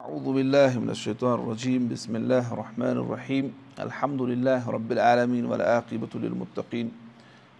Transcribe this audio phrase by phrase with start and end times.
[0.00, 6.92] أعوذ بالله من الشيطان الرجيم بسم الله الرحمن الرحيم الحمد لله رب العالمين والعاقبة للمتقين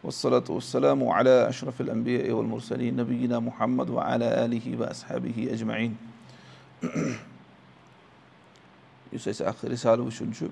[0.04, 5.96] والصلاة والسلام على أشرف الأنبياء والمرسلين نبينا محمد وعلى آله وأصحابه أجمعين
[9.12, 10.46] یُس اَسہِ اَکھ رِسالہٕ وٕچھُن چھُ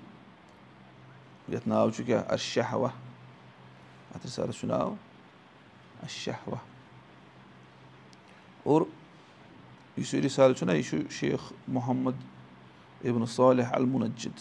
[1.48, 2.88] یَتھ ناو چھُ کیٛاہ اَشہوا
[4.14, 4.94] اَتھ رِسالَس چھُ ناو
[6.02, 6.58] اَشہوا
[8.62, 8.82] اور
[9.98, 12.16] یُس یہِ رِسالہٕ چھُنہ یہِ چھُ شیخ محمد
[13.04, 14.36] ابن صالح المُنجِد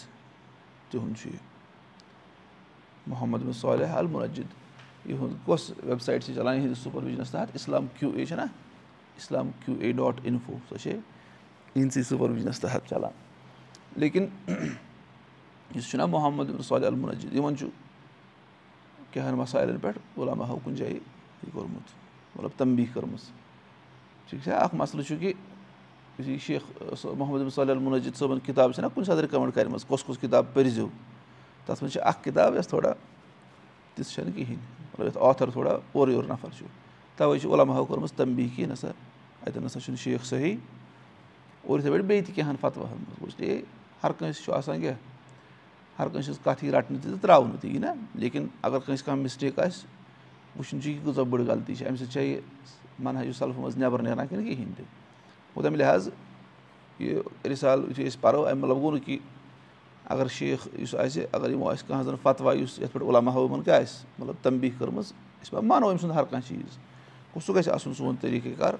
[0.90, 1.40] تِہُنٛد چھُ یہِ
[3.08, 8.26] محمد ابن صالح المُنجِد یِہُنٛد کۄس وٮ۪بسایٹ چھِ چَلان یِہِنٛدِس سُپَروِجنَس تحت اِسلام کیوٗ اے
[8.26, 8.46] چھَنہ
[9.18, 13.12] اِسلام کیوٗ اے ڈاٹ اِنفو سۄ چھے یِہِنٛدسٕے سُپَروِجنَس تحت چَلان
[14.02, 14.26] لیکِن
[15.76, 17.68] یُس چھُنہ محمد ابن صالح المُنجِد یِمَن چھُ
[19.12, 21.96] کینٛہَن مَسایلَن پٮ۪ٹھ غلامہ کُنہِ جایہِ یہِ کوٚرمُت
[22.36, 23.30] مطلب تنبی کٔرمٕژ
[24.30, 25.34] ٹھیٖک چھا اَکھ مَسلہٕ چھُ کہِ
[26.20, 26.62] یُس یہِ شیخ
[27.18, 30.88] محمد ابن صالح المُنجِد صٲبَن کِتاب چھَنہ کُنہِ ساتہٕ رِکَمنٛڈ کَرِمَژ کۄس کۄس کِتاب پٔرۍزیو
[31.66, 32.94] تَتھ منٛز چھِ اَکھ کِتاب یۄس تھوڑا
[33.96, 34.58] تِژھ چھَنہٕ کِہیٖنۍ
[34.94, 36.66] مطلب یَتھ آتھَر تھوڑا اورٕ یورٕ نَفر چھُ۔
[37.18, 38.88] تَوَے چھِ علاما کٔرمٕژ تنبی کہِ نہ سا
[39.46, 40.56] اَتٮ۪ن نہ سا چھُنہٕ شیخ صحیح۔
[41.64, 43.62] اور یِتھَے پٲٹھۍ بیٚیہِ تہِ کینٛہہ ہَن فَتوہَن منٛز وٕچھے
[44.04, 44.96] ہر کٲنٛسہِ چھُ آسان کیٛاہ؟
[46.00, 49.06] ہر کٲنٛسہِ ہٕنٛز کَتھ یی رَٹنہٕ تہِ تہٕ ترٛاونہٕ تہِ یی نہ لیکِن اگر کٲنٛسہِ
[49.06, 49.88] کانٛہہ مِسٹیک آسہِ
[50.60, 52.42] وٕچھُن چھُ یہِ کۭژاہ بٔڑ غلطی چھِ اَمہِ سۭتۍ چھےٚ یہِ
[53.00, 54.86] مَنہٕ یُس سَلفہٕ منٛز نٮ۪بَر نیران کِنہٕ کِہیٖنۍ تہِ
[55.56, 56.10] گوٚو تَمہِ لِحاظ
[57.00, 59.18] یہِ رِسال یُتھُے أسۍ پَرو اَمہِ مطلب گوٚو نہٕ کہِ
[60.06, 63.64] اگر شیخ یُس آسہِ اگر یِمو آسہِ کانٛہہ زَن فَتوا یُس یَتھ پٮ۪ٹھ علاما یِمَن
[63.64, 66.78] کیٛاہ آسہِ مطلب تنبی کٔرمٕژ أسۍ ما مانو أمۍ سُنٛد ہر کانٛہہ چیٖز
[67.34, 68.74] گوٚو سُہ گژھِ آسُن سون طٔریٖقہٕ کار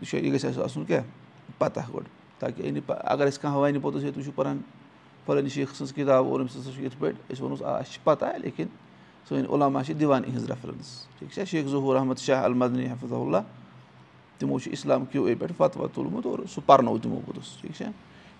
[0.00, 1.04] یہِ چھُ یہِ گژھِ اَسہِ آسُن کیٛاہ
[1.58, 2.08] پَتہ گۄڈٕ
[2.38, 4.60] تاکہِ أنۍ اگر أسۍ کانٛہہ وَنہِ پوٚتُس ہے تُہۍ چھُو پَران
[5.26, 8.04] فَلٲنی شیخ سٕنٛز کِتاب اور أمۍ سٕنٛز چھُ یِتھ پٲٹھۍ أسۍ وَنوس آ اَسہِ چھِ
[8.04, 8.66] پَتہ لیکِن
[9.28, 13.42] سٲنۍ علاما چھِ دِوان یِہٕنٛز رٮ۪فرَنٕس ٹھیٖک چھا شیخ ظہوٗر احمد شاہ المدنی حفظ اللہ
[14.38, 17.84] تِمو چھُ اِسلام کیو اے پٮ۪ٹھ فتوا تُلمُت اور سُہ پَرنوو تِمو پوٚتُس ٹھیٖک چھا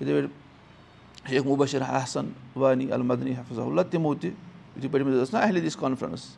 [0.01, 5.41] یِتھَے پٲٹھۍ شیخ مُبشر حسن وانی المدنی حفظ اللہ تِمو تہِ یِتھُے پٲٹھۍ ٲس نا
[5.41, 6.29] اہلِ دِس کانفرَنٕس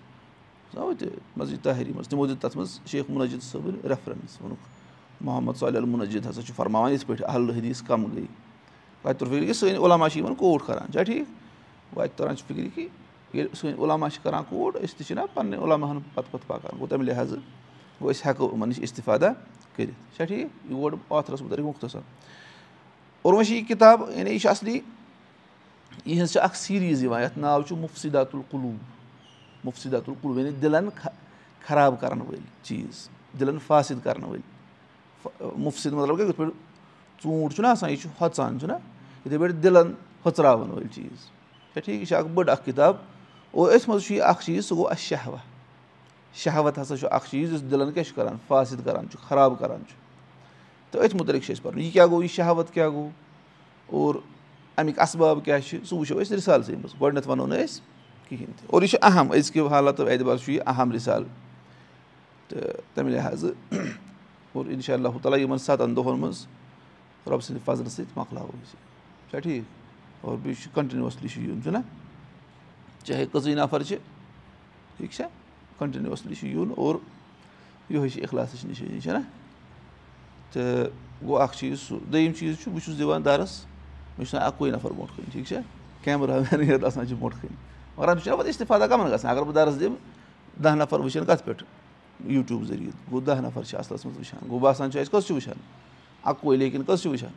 [0.72, 5.78] تہِ مسجد طاہری منٛز تِمو دیُت تَتھ منٛز شیخ مُنجِد صٲبٕنۍ رٮ۪فرَنٕس ووٚنُکھ محمد صالح
[5.78, 8.24] المُنجِد ہسا چھُ فرماوان یِتھ پٲٹھۍ اہل حدیٖث کَم گٔے
[9.04, 12.46] وَتہِ توٚر فِکرِ کہِ سٲنۍ علاما چھِ یِمَن کوٹ کَران چھا ٹھیٖک وَتہِ تَران چھِ
[12.48, 12.88] فِکرِ کہِ
[13.34, 16.86] ییٚلہِ سٲنۍ علاما چھِ کَران کوٹ أسۍ تہِ چھِنہ پنٛنٮ۪ن علاما پَتہٕ پَتہٕ پَکان گوٚو
[16.86, 17.40] تَمہِ لِحاظہٕ
[18.00, 19.28] گوٚو أسۍ ہٮ۪کو یِمَن نِش اِستِفادا
[19.76, 21.98] کٔرِتھ چھا ٹھیٖک یور آتھرَس مُتعلِق مُختصر
[23.22, 24.80] اور وۄنۍ چھِ یہِ کِتاب یعنی یہِ چھِ اَصلی
[26.06, 28.76] یِہٕنٛز چھِ اَکھ سیٖریٖز یِوان یَتھ ناو چھُ مُفصِدات القلوٗب
[29.64, 30.88] مُفصِدات القلوٗب یعنی دِلَن
[31.66, 33.08] خراب کَرَن وٲلۍ چیٖز
[33.40, 34.42] دِلَن فاسِد کَرَن وٲلۍ
[35.58, 36.52] مُفصِد مطلب کیٛاہ یِتھ پٲٹھۍ
[37.22, 38.72] ژوٗنٛٹھ چھُنہ آسان یہِ چھُ ہۄژان چھُنہ
[39.24, 39.92] یِتھَے پٲٹھۍ دِلَن
[40.26, 41.24] ہۄژراوَن وٲلۍ چیٖز
[41.72, 42.96] چھا ٹھیٖک یہِ چھِ اَکھ بٔڑ اَکھ کِتاب
[43.56, 45.38] اور أتھۍ منٛز چھُ یہِ اَکھ چیٖز سُہ گوٚو اَسہِ شہوا
[46.42, 49.82] شہوت ہسا چھُ اَکھ چیٖز یُس دِلَن کیٛاہ چھُ کَران فاسِد کَران چھُ خراب کَران
[49.88, 49.94] چھُ
[50.90, 53.08] تہٕ أتھۍ مُتعلِق چھِ أسۍ پَرُن یہِ کیٛاہ گوٚو یہِ شہوت کیٛاہ گوٚو
[53.86, 54.14] اور
[54.76, 57.80] اَمِکۍ اَسباب کیٛاہ چھِ سُہ وٕچھو أسۍ رِسالسٕے منٛز گۄڈٕنٮ۪تھ وَنو نہٕ أسۍ
[58.28, 61.24] کِہیٖنۍ تہِ اور یہِ چھُ اہم أزکہِ حالاتو اعتبار چھُ یہِ اہم رِسال.
[62.48, 63.54] تہٕ تَمہِ لِحاظہٕ
[64.52, 66.46] اور اِنشاء اللہ تعالیٰ یِمَن سَتَن دۄہَن منٛز
[67.26, 69.64] رۄبہٕ سٕنٛدِ فضلہٕ سۭتۍ مۄکلاوو أسۍ یہِ چھا ٹھیٖک.
[70.20, 71.78] اور بیٚیہِ چھُ کَنٹِنیوٗسلی چھُ یُن چھُنہ
[73.06, 73.96] چاہے کٔژٕے نَفر چھِ
[74.96, 75.26] ٹھیٖک چھا؟
[75.78, 76.94] کَنٹِنیوٗسلی چھُ یُن اور
[77.90, 79.18] یِہوے چھِ اِخلاصٕچ نِشٲنی چھَنہ
[80.52, 80.90] تہٕ
[81.22, 83.64] گوٚو اَکھ چیٖز سُہ دوٚیِم چیٖز چھُ بہٕ چھُس دِوان دَرَس
[84.18, 85.60] مےٚ چھُ آسان اَکُے نَفر برونٛٹھ کَنۍ ٹھیٖک چھا؟
[86.02, 87.56] کیمرا ویمرا یوت آسان چھِ برونٛٹھ کَنۍ
[87.96, 89.98] مگر چھُنہ پَتہٕ اِستِفادا کَمَن گژھان اگر بہٕ دَرَس دِمہٕ
[90.64, 91.64] دَہ نَفر وٕچھَن کَتھ پٮ۪ٹھ
[92.24, 95.34] یوٗٹیوٗب ذٔریعہٕ گوٚو دَہ نَفر چھِ اَصلَس منٛز وٕچھان گوٚو باسان چھُ اَسہِ کٔژ چھِ
[95.34, 95.58] وٕچھان
[96.22, 97.32] اَکُے لیکِن کٔژ چھِ وٕچھان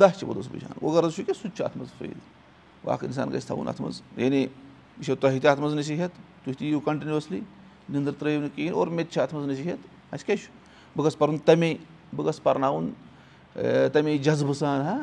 [0.00, 2.43] دَہ چھِ پوٚتُس وٕچھان گوٚو غرض چھُ کہِ سُہ تہِ چھُ اَتھ منٛز فٲیدٕ
[2.86, 6.66] اِنسان گژھِ تھاوُن اَتھ منٛز یعنی یہِ چھو تۄہہِ تہِ اَتھ منٛز نصیٖحت تُہۍ تہِ
[6.66, 7.40] یِیِو کَنٹِنیوٗسلی
[7.88, 9.78] نِندٕر ترٛٲیِو نہٕ کِہیٖنۍ اور مےٚ تہِ چھِ اَتھ منٛز نصیٖحت۔
[10.14, 10.50] اَسہِ کیٛاہ چھُ؟
[10.96, 11.74] بہٕ گژھٕ پَرُن تَمے
[12.16, 12.90] بہٕ گژھٕ پَرناوُن
[13.92, 14.98] تَمے جذبہٕ سان ہا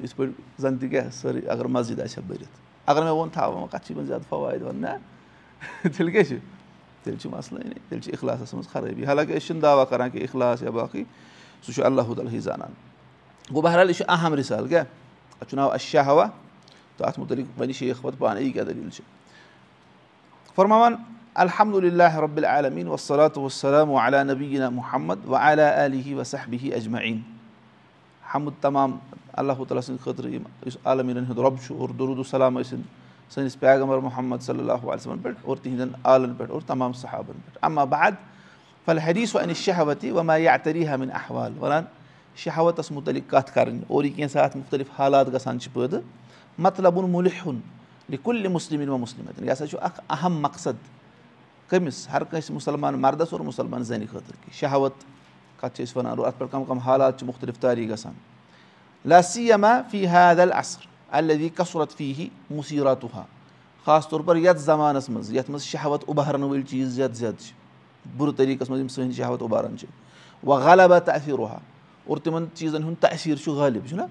[0.00, 2.50] یِتھ پٲٹھۍ زَن تہِ کیٛاہ سٲرٕے اگر مَسجِد آسہِ ہا بٔرِتھ۔
[2.86, 4.86] اگر مےٚ ووٚن تھاو وۄنۍ کَتھ چھِ یِمَن زیادٕ فوٲیِد وَن نہ
[5.82, 6.36] تیٚلہِ کیٛاہ چھُ؟
[7.02, 10.62] تیٚلہِ چھُ مَسلہٕ تیٚلہِ چھِ اِخلاصَس منٛز خرٲبی۔ حالانکہِ أسۍ چھِنہٕ دعوا کَران کہِ اِخلاص
[10.62, 11.04] یا باقٕے
[11.66, 12.72] سُہ چھُ اللہ تعالیٰ زانان
[13.50, 14.84] گوٚو بہرحال یہِ چھُ اہم رِسال کیٛاہ؟
[15.40, 15.70] اَتھ چھُ ناو
[16.96, 19.02] تہٕ اَتھ مُتعلِق وَنہِ شیخ پَتہٕ پانَے یہِ کیٛاہ دٔلیٖل چھِ
[20.54, 20.94] فرماوان
[21.34, 27.20] الحمدُاللہ رۄب العالمیٖن وصلات وسلام علیٰ نبیٖنا محمد و علیٰ علیہ وصحبی اجمعیٖن
[28.34, 28.96] حمد تمام.
[29.32, 32.80] اللہ تعالیٰ سٕنٛدِ خٲطرٕ یِم یُس عالمیٖنَن ہُنٛد رۄب چھُ اور دروٗدالسلام ٲسِن
[33.30, 37.58] سٲنِس پیغمبر محمد صلی اللہ علیہمَن پٮ۪ٹھ اور تِہنٛدٮ۪ن عالَن پٮ۪ٹھ اور تمام صحابَن پٮ۪ٹھ
[37.62, 38.12] اما باد
[38.84, 41.84] فل حدیٖث وَنہِ شہوتی وما یا تری ہامِن احوال وَنان
[42.36, 46.00] شہوتَس مُتعلِق کَتھ کَرٕنۍ اور یہِ کینٛژھا اَتھ مُختٔلِف حالات گژھان چھِ پٲدٕ
[46.58, 47.60] مطلبُن مُلِہُن
[48.08, 50.76] یہِ کُلہِ مُسلِم و مُسلِم یہِ ہسا چھُ اکھ اہم مقصد
[51.68, 54.92] کٔمِس ہر کٲنٛسہِ مُسلمان مردَس اور مُسلمان زَنہِ خٲطرٕ کہِ شہوت
[55.60, 58.12] کَتھ چھِ أسۍ وَنان اَتھ پٮ۪ٹھ کَم کَم حالات چھِ مُختٔلِف تٲریٖخ گژھان
[59.04, 63.24] لاسیما فی حید العصر الدی کثرت فی مُصیٖراتُہا
[63.84, 67.52] خاص طور پر یَتھ زمانَس منٛز یَتھ منٛز شہوت اُبارَن وٲلۍ چیٖز زیادٕ زیادٕ چھِ
[68.16, 69.86] بُرٕ طٔریٖقَس منٛز یِم سٲنۍ شہوت اُباران چھِ
[70.46, 71.58] وَ غلبہ تاثیٖرُہا
[72.04, 74.02] اور تِمن چیٖزن ہُنٛد تاثیٖر چھُ غٲلِب چھُنہ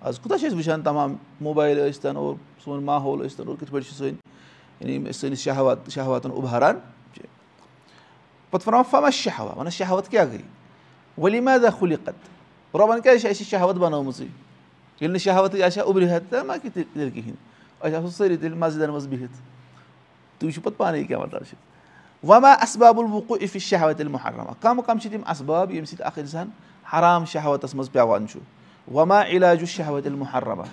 [0.00, 3.88] آز کوٗتاہ چھِ أسۍ وٕچھان تمام موبایل ٲسۍتن اور سون ماحول ٲسۍتن اور کِتھ پٲٹھۍ
[3.88, 4.14] چھِ سٲنۍ
[4.80, 6.78] یعنی یِم سٲنِس شہوت شہوتن اُباران
[7.14, 7.22] چھِ
[8.50, 10.42] پَتہٕ وَنو فَما شہوا وَنان شہوت کیاہ گٔے
[11.18, 14.26] ؤلی مےٚ خُلیقت رۄبَن کیازِ چھِ اَسہِ شہوت بَنٲومٕژٕے
[15.00, 17.36] ییٚلہِ نہٕ شہوتٕے آسہِ ہا اُبرِ ہا تہٕ ما کہِ تیٚلہِ کِہینۍ
[17.80, 19.32] أسۍ آسو سٲری تیٚلہِ مَسجِدن منٛز بِہِتھ
[20.38, 21.56] تُہۍ وٕچھِو پَتہٕ پانے کیاہ مطلب چھُ
[22.28, 26.18] وما اَسباب الوقوٗ اِفِ شہوت ییٚلہِ محرما کَم کَم چھِ تِم اَسباب؟ ییٚمہِ سۭتۍ اکھ
[26.18, 26.48] اِنسان
[26.92, 28.38] حرام شہوتَس منٛز پیٚوان چھُ
[28.88, 30.64] وما علاجُ شہوت المحرما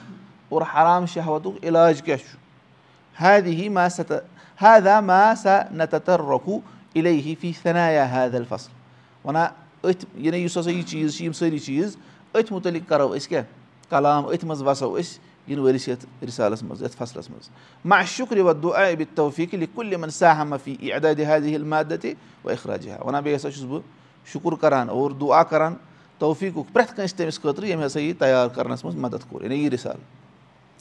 [0.49, 4.03] اور حرام شہوتُک علاج کیاہ ہی ما سا
[4.61, 6.59] ہادا ما سا نتر رۄکھوٗ
[6.93, 8.71] اِلے فی ثنایا ہاد الفصل
[9.25, 9.47] وَنان
[9.83, 11.95] أتھۍ یعنی یُس ہسا یہِ چیٖز چھِ یِم سٲری چیٖز
[12.35, 13.43] أتھۍ مُتعلِق کرو أسۍ کیاہ
[13.89, 17.49] کلام أتھۍ منٛز وَسو أسۍ یِنہٕ وٲلِس یَتھ رِسالَس منٛز یَتھ فصلَس منٛز
[17.85, 22.13] ما شُکرِ وَدُ عبِ توفیٖق کُلہِ یِمن ساہمفی اعدادِ حادِ مادتِ
[22.43, 23.65] و اخراجہ وَنان بیٚیہِ ہسا چھُس
[26.19, 29.69] توفیٖقُک پرٮ۪تھ کٲنٛسہِ تٔمِس خٲطرٕ ییٚمہِ ہسا یہِ تَیار کرنَس منٛز مدد کوٚر یعنی یہِ
[29.69, 29.97] رِسال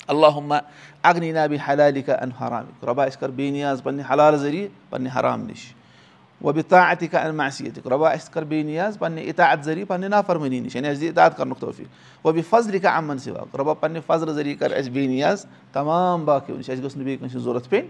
[0.07, 0.59] اللہُ
[1.03, 2.85] اگنیٖنا بی حلالِکا ان حرامِک.
[2.85, 5.73] رۄبا أسۍ کر بے نیاز پننہِ حلال ذٔریعہٕ پننہِ حرام نِش
[6.45, 7.87] وبِتا اَتِکا ان معصیتِک.
[7.87, 11.31] رۄبا اَسہِ کر بے نیاز پننہِ اِطاعت ذٔریعہٕ پننہِ نافرمٲنی نِش یعنی اَسہِ دِ اطاد
[11.37, 12.27] کرنُک توفیٖق.
[12.27, 16.71] وبہِ فضلِکا اَمن سِواق رۄبا پننہِ فضلہٕ ذٔریعہٕ کر اَسہِ بے نیاز تمام باقٕیو نِش
[16.71, 17.89] اَسہِ گٔژھ نہٕ بیٚیہِ کٲنٛسہِ ضوٚرتھ پیٚنۍ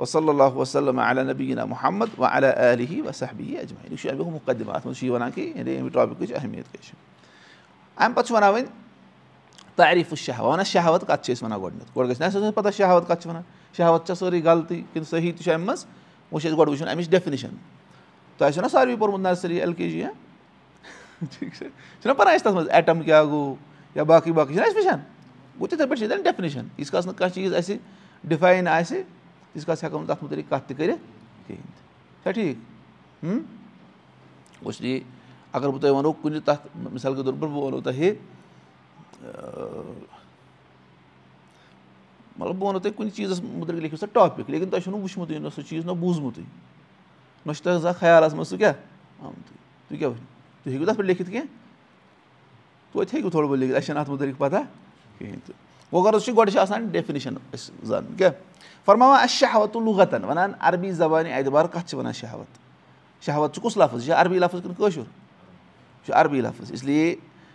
[0.00, 4.70] وصلی اللہ وسلم علیٰ نبیٖنا محمد و علیٰ علیہ وصحبی اجمعین یہِ چھُ اَمیُک مُقدِم
[4.70, 6.94] اَتھ منٛز چھُ یہِ وَنان کہِ یعنی اَمہِ ٹاپِکٕچ اہمیت کیاہ چھِ
[7.96, 8.66] اَمہِ پَتہٕ چھُ وَنان وۄنۍ
[9.76, 13.08] تعریٖف شاہ وَنان شہوت کَتھ چھِ أسۍ وَنان گۄڈٕنیٚتھ گۄڈٕ گژھِ نہ اَسہِ پَتہ شہوت
[13.08, 13.42] کَتھ چھِ وَنان
[13.76, 15.84] شہوت چھےٚ سٲرٕے غلطٕے کِنہٕ صحیح تہِ چھُ اَمہِ منٛز
[16.32, 17.54] وۄنۍ چھُ اَسہِ گۄڈٕ وٕچھُن اَمِچ ڈیفِنِشَن
[18.38, 20.02] تۄہہِ آسیو نہ ساروٕے پوٚرمُت نرسٔری ایل کے جی
[21.30, 21.66] ٹھیٖک چھِ
[22.02, 23.54] چھُنہ پَران اَسہِ تَتھ منٛز ایٹَم کیاہ گوٚو
[29.52, 31.02] تیٖتِس کالَس ہٮ۪کو نہٕ تَتھ مُتعلِق کَتھ تہِ کٔرِتھ
[31.46, 32.56] کِہیٖنۍ تہِ چھا ٹھیٖک
[34.64, 35.00] گوٚژھ یہِ
[35.52, 38.12] اگر بہٕ تۄہہِ وَنو کُنہِ تَتھ مِثال کے طور پر بہٕ وَنو تۄہہِ
[42.36, 45.38] مطلب بہٕ وَنو تۄہہِ کُنہِ چیٖزَس مُتعلِق لیکھِو سا ٹاپِک لیکِن تۄہہِ چھُو نہٕ وٕچھمُتٕے
[45.38, 46.42] نہ سُہ چیٖز نہ بوٗزمُتٕے
[47.46, 48.72] نہ چھُ تۄہہِ زانٛہہ خیالَس منٛز سُہ کیٛاہ
[49.24, 49.54] آمتُے
[49.88, 50.24] تُہۍ کیٛاہ ؤنِو
[50.62, 51.46] تُہۍ ہیٚکِو تَتھ پٮ۪ٹھ لیکھِتھ کینٛہہ
[52.92, 54.56] توتہِ ہیٚکِو تھوڑا بہت لیکھِتھ اَسہِ چھَنہٕ اَتھ مُتعلِق پَتہ
[55.18, 55.54] کِہیٖنۍ تہِ
[55.92, 58.32] وۄنۍ غرض چھِ گۄڈٕ چھِ آسان ڈیفِنِشَن أسۍ زانٕنۍ کیٛاہ
[58.84, 62.58] فرماوان اَسہِ شہوتُل لُغتَن وَنان عربی زبانہِ اعتبار کَتھ چھِ وَنان شہوت
[63.26, 66.70] شہوت چھُ کُس لفظ؟ یہِ چھِ عربی لفظ کِنہٕ کٲشُر یہِ چھُ عربی لفظ.
[66.72, 67.14] اِسلیے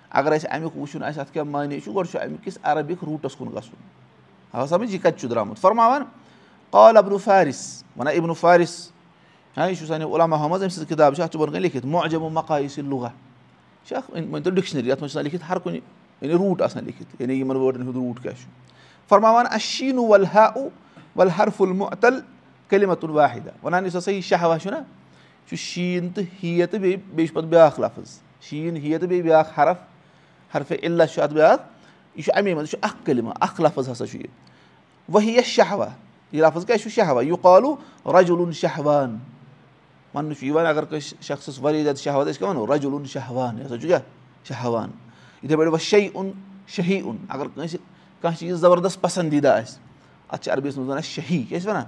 [0.10, 3.36] اگر اَسہِ اَمیُک وٕچھُن آسہِ اَتھ کیٛاہ معنے چھُ گۄڈٕ چھُ اَمہِ کِس عربِک روٗٹَس
[3.36, 3.80] کُن گژھُن
[4.54, 6.04] آ سَمٕجھ یہِ کَتہِ چھُ درٛامُت فرماوان
[6.72, 7.84] قال ابنو فارِس.
[7.98, 8.92] وَنان اِبنو فارِس.
[9.58, 11.86] ہاں یہِ چھُ سانہِ عُلما محمد أمۍ سٕنٛز کِتاب چھِ اَتھ چھُ برونٛہہ کَنۍ لیکھِتھ
[11.86, 15.58] ماجم مقایس لُغا یہِ چھِ اکھ مٲنۍ تو ڈِکشنٔری یَتھ منٛز چھُ آسان لیکھِتھ ہر
[15.58, 15.80] کُنہِ
[16.22, 18.50] یعنی روٗٹ آسان لیکھِتھ یعنی یِمن وٲڑن ہُنٛد روٗٹ کیاہ چھُ؟
[19.10, 20.70] فرماوان اشیٖنو وَلہا او
[21.16, 22.20] وَلہر فُل مُعتل
[22.68, 27.00] کٔلِمتُن واحِدا وَنان یُس ہسا یہِ شہوا چھُنہ یہِ چھُ شیٖن تہٕ ہِیا تہٕ بیٚیہِ
[27.10, 29.78] بیٚیہِ چھُ پَتہٕ بیاکھ لفظ۔ شیٖن ہِیا تہٕ بیٚیہِ بیاکھ حرف
[30.56, 31.62] حرفے اللہ چھُ اَتھ بیاکھ
[32.16, 34.28] یہِ چھُ اَمے منٛز یہِ چھُ اکھ کٔلمہٕ اکھ لفظ ہسا چھُ یہِ۔
[35.14, 35.88] ؤہی یس شہوا
[36.32, 37.76] یہِ لفظ کیاہ چھُ؟ شہوا یہِ قالوٗ
[38.06, 39.18] رجُلُن شہوان۔
[40.16, 43.66] وَننہٕ چھُ یِوان اگر کٲنٛسہِ شخصس واریاہ زیادٕ شہوت أسۍ کیاہ وَنو؟ رجُلُن شہوان یہِ
[43.66, 44.00] ہسا چھُ کیاہ؟
[44.44, 44.92] شہوان
[45.46, 46.32] یِتھٕے پٲٹھۍ وۄنۍ شے اوٚن
[46.68, 47.78] شہی اوٚن اگر کٲنٛسہِ
[48.22, 49.80] کانٛہہ چیٖز زبردست پسنٛدیٖدہ آسہِ
[50.30, 51.86] اَتھ چھِ عربی یَس منٛز وَنان شہی کیٛاہ چھِ وَنان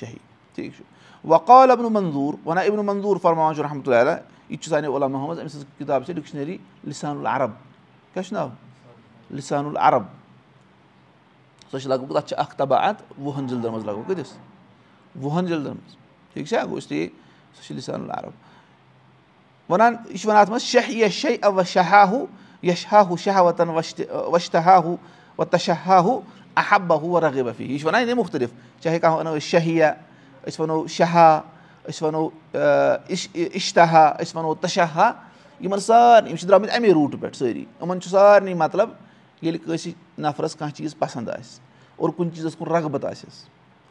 [0.00, 0.18] شہی
[0.54, 0.82] ٹھیٖک چھُ
[1.28, 4.10] وقال ابنو منظوٗر وَنان ابنو منظوٗر فرمان چھُ رحمتُہ اللہ
[4.48, 7.50] یہِ تہِ چھُ سانہِ عُلما محمد أمۍ سٕنٛز کِتاب چھِ ڈِکشنٔری لِسان العرب.
[8.12, 8.48] کیٛاہ چھُ ناو
[9.34, 10.02] لِسان العرب.
[11.70, 14.32] سۄ چھِ لگ بگ تَتھ چھِ اکھ تباہ اَتھ وُہَن جِلدن منٛز لگ بگ کۭتِس
[15.22, 15.96] وُہَن جِلدن منٛز
[16.32, 18.30] ٹھیٖک چھا گوٚو اس سۄ چھِ لِسان العرب.
[19.68, 21.08] وَنان یہِ چھُ وَنان اَتھ منٛز شہ یا
[21.64, 22.24] شاہ ہُہ
[22.68, 24.96] یشہا ہُہ شہوتن وشتہِ وشتہا ہُہ
[25.38, 26.20] و تشہا ہُہ
[26.56, 28.50] احبہ ہُہ و رغبفی یہِ چھُ وَنان مُختٔلِف
[28.82, 29.92] چاہے کانٛہہ وَنو أسۍ شہیا
[30.48, 31.28] أسۍ وَنو شاہا
[31.88, 32.28] أسۍ وَنو
[33.58, 35.10] اِشتہا أسۍ وَنو تشہا
[35.60, 38.90] یِمن سارنٕے یِم چھِ درٛامٕتۍ اَمے روٗٹہٕ پٮ۪ٹھ سٲری یِمن چھُ سارنٕے مطلب
[39.42, 41.60] ییٚلہِ کٲنٛسہِ نفرس کانٛہہ چیٖز پسنٛد آسہِ
[41.96, 43.44] اور کُنہِ چیٖزس کُن رغبت آسٮ۪س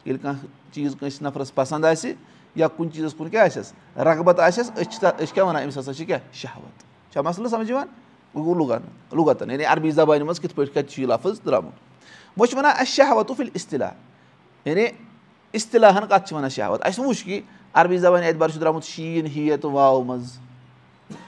[0.04, 2.12] ییٚلہِ کانٛہہ چیٖز کٲنٛسہِ نفرس پسنٛد آسہِ
[2.56, 3.72] یا کُنہِ چیٖزس کُن کیٛاہ آسٮ۪س
[4.06, 7.50] رغبت آسٮ۪س أسۍ چھِ تَتھ أسۍ کیٛاہ وَنان أمِس ہسا چھِ کیٛاہ شہوت چھا مسلہٕ
[7.50, 7.86] سَمجھ یِوان
[8.36, 11.72] یعنی عربی زبانہِ منٛز کِتھ پٲٹھۍ کَتہِ چھُ یہِ لفظ درٛامُت
[12.36, 13.90] وۄنۍ چھِ وَنان اَسہِ شہوتُفِل اِصطلاح
[14.64, 14.86] یعنی
[15.54, 17.40] اِصطلاحن کَتھ چھِ وَنان شہوت اَسہِ وٕچھ کہِ
[17.74, 20.38] عربی زبانہِ اعتبار چھُ درٛامُت شیٖن ہِیا تہٕ واو منٛز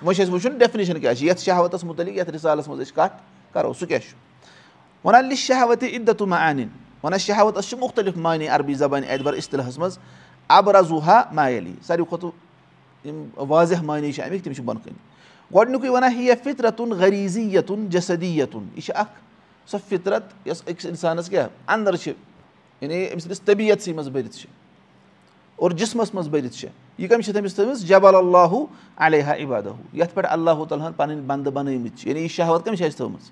[0.02, 3.12] وۄنۍ چھِ اَسہِ وٕچھُن ڈیفنِشن کیاہ چھِ یَتھ شہوتَس مُتعلِق یَتھ رِسالَس منٛز أسۍ کَتھ
[3.52, 4.16] کَرو سُہ کیاہ چھُ
[5.04, 6.68] وَنان لِ شہوت عِدت معنِن
[7.02, 9.98] وَنان شہوتَس چھِ مُختٔلِف معنے عربی زبانہِ اعتبار اِصطلاحس منٛز
[10.48, 10.68] اب
[11.32, 12.30] مایلی ساروی کھۄتہٕ
[13.04, 14.96] یِم واضح معنے چھِ اَمِکۍ تِم چھِ بۄنہٕ کَنہِ
[15.54, 19.20] گۄڈنیُکُے وَنان ہی فِطرتُن غریٖضی یتُن یتُن یہِ چھِ اکھ
[19.70, 22.12] سۄ فِطرت یۄس أکِس اِنسانَس کیاہ اَندر چھِ
[22.80, 24.48] یعنی أمۍ سٕنٛدِس طبیعتسٕے منٛز بٔرِتھ چھِ
[25.56, 28.64] اور جِسمَس منٛز بٔرِتھ چھِ یہِ کٔمۍ چھِ تٔمِس تھٲومٕژ جبل اللہُ
[28.96, 32.76] علیہ عبادہ یَتھ پٮ۪ٹھ اللہُ تعالیٰ ہن پَنٕنۍ بنٛدٕ بَنٲومٕتۍ چھِ یعنی یہِ شہوت کٔمۍ
[32.76, 33.30] چھِ اَسہِ تھٲومٕژ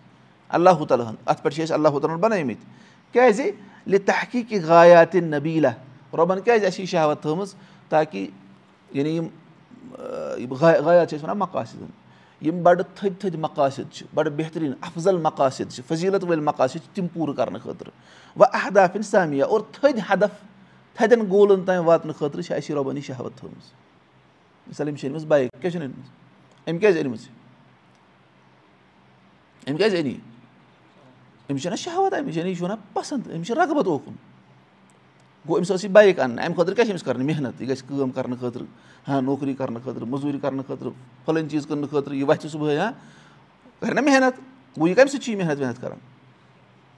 [0.48, 3.50] اللہُ تعالیٰ ہن اَتھ پٮ۪ٹھ چھِ اَسہِ اللہُ تعالیٰ ہن بَنٲومٕتۍ کیازِ
[3.86, 5.70] لِ تحقیٖقی غایاتِ نبیٖلا
[6.12, 7.54] رۄبَن کیازِ اَسہِ یہِ شہوت تھٲومٕژ
[7.88, 8.26] تاکہِ
[8.92, 9.28] یعنی یِم
[10.60, 11.90] غایات چھِ أسۍ وَنان مقاصِدن
[12.42, 16.94] یِم بَڑٕ تھٔدۍ تھٔدۍ مقاصِد چھِ بَڑٕ بہتریٖن اَفضل مقاصِد چھِ فضیٖلت وٲلۍ مقاصِد چھِ
[16.94, 17.90] تِم پوٗرٕ کَرنہٕ خٲطرٕ۔
[18.36, 20.30] وۄنۍ احداف اِنسامیہ اور تھٔدۍ ہدف
[20.94, 23.72] تھدٮ۪ن گولَن تام واتنہٕ خٲطرٕ چھِ اَسہِ یہِ رۄبَن یہِ شہوت تھٲومٕژ۔
[24.66, 26.08] مِثال أمِس چھِ أنمٕژ بایِک کیٛاہ چھِ أنمٕژ
[26.68, 27.28] أمۍ کیازِ أنمٕژ
[29.68, 30.16] أمۍ کیازِ أنی؟
[31.50, 34.14] أمِس چھَنہ شہوت أمِس یعنی یہِ چھُ وَنان پَسنٛد أمِس چھِ رغبت اوکُن
[35.48, 37.82] گوٚو أمِس ٲس یہِ بایِک اَنٕنۍ اَمہِ خٲطرٕ کیٛاہ چھِ أمِس کَرٕنۍ؟ محنت یہِ گژھِ
[37.88, 38.66] کٲم کَرنہٕ خٲطرٕ
[39.08, 40.90] ہاں نوکری کَرنہٕ خٲطرٕ موٚزوٗرۍ کَرنہٕ خٲطرٕ
[41.24, 42.92] پھٔلٲنۍ چیٖز کٕننہٕ خٲطرٕ یہِ وَتھِ صُبحٲے ہاں
[43.80, 44.38] کَرِ نا محنت؟
[44.78, 45.98] گوٚو یہِ کَمہِ سۭتۍ چھِ یہِ محنت وحنت کَران؟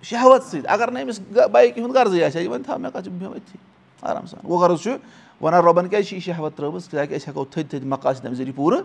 [0.03, 1.21] شہوت سۭتۍ۔ اگر نہٕ أمِس
[1.53, 3.59] بایکہِ ہُنٛد غرضٕے آسہِ ہا یہِ وَنہِ تھاو مےٚ کَتھ چھِ بیٚہمہٕ أتھی
[4.03, 4.91] آرام سان۔ گوٚو غرض چھُ
[5.41, 8.57] وَنان رۄبَن کیازِ چھِ یہِ شہوت ترٲومٕژ؟ تاکہِ أسۍ ہٮ۪کو تھٔدۍ تھٔدۍ مقاص تَمہِ ذٔریعہٕ
[8.57, 8.83] پوٗرٕ۔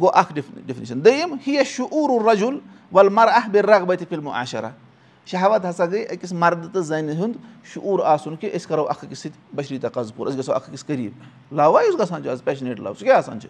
[0.00, 0.32] گوٚو اکھ
[0.66, 2.58] ڈِفنِشن دوٚیِم ہِیس چھُ اوٗروٗ رجُل
[2.92, 4.70] وَل مر احبِر رغبتہِ فِلمو عاشرا
[5.30, 7.36] شہوت ہسا گٔے أکِس مردٕ تہٕ زَنہِ ہُنٛد
[7.72, 10.84] شعوٗر آسُن کہِ أسۍ کَرو اکھ أکِس سۭتۍ بشری تقاض پوٗرٕ أسۍ گژھو اکھ أکِس
[10.86, 13.48] قریٖب لَوا یُس گژھان چھُ آز پیشنیٹ لَو سُہ کیاہ آسان چھُ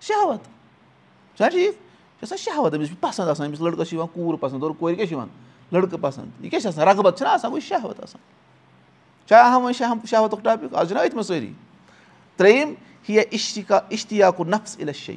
[0.00, 0.44] شہوت
[1.36, 1.72] چھُنہ ٹھیٖک یہِ
[2.18, 4.94] چھِ آسان شہوت أمِس چھُ پسنٛد آسان أمِس لٔڑکَس چھِ یِوان کوٗر پسنٛد اور کورِ
[4.96, 5.28] کیاہ چھِ یِوان
[5.72, 8.20] لٔڑکہٕ پسنٛد یہِ کیاہ چھِ آسان رغبت چھِنہ آسان وۄنۍ شہوت آسان
[9.28, 11.52] چاہے اہم وۄنۍ شاہ شہوتُک ٹاپِک آز چھِنہ أتھۍ منٛز سٲری
[12.36, 12.74] ترٛیٚیِم
[13.08, 15.14] ہِیا اِشتِکا اِشتِیاکُن نفس اِلس شے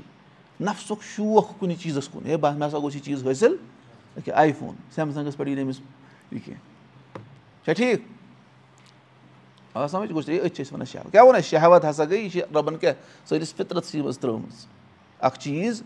[0.60, 3.56] نفسُک شوق کُنہِ چیٖزَس کُن ہے بہٕ مےٚ ہسا گوٚژھ یہِ چیٖز حٲصِل
[4.18, 5.80] ییٚکیٛاہ آی فون سیمسنٛگَس پٮ۪ٹھ یی نہٕ أمِس
[6.32, 6.62] یہِ کینٛہہ
[7.66, 8.02] چھا ٹھیٖک
[9.74, 12.42] آ سَمٕجھ گوٚژھ أتھۍ چھِ أسۍ وَنان شہوت کیٛاہ أسۍ شہوت ہسا گٔے یہِ چھِ
[12.56, 12.94] رۄبَن کیٛاہ
[13.30, 14.66] سٲنِس فِطرتسٕے منٛز ترٛٲومٕژ
[15.20, 15.82] اکھ چیٖز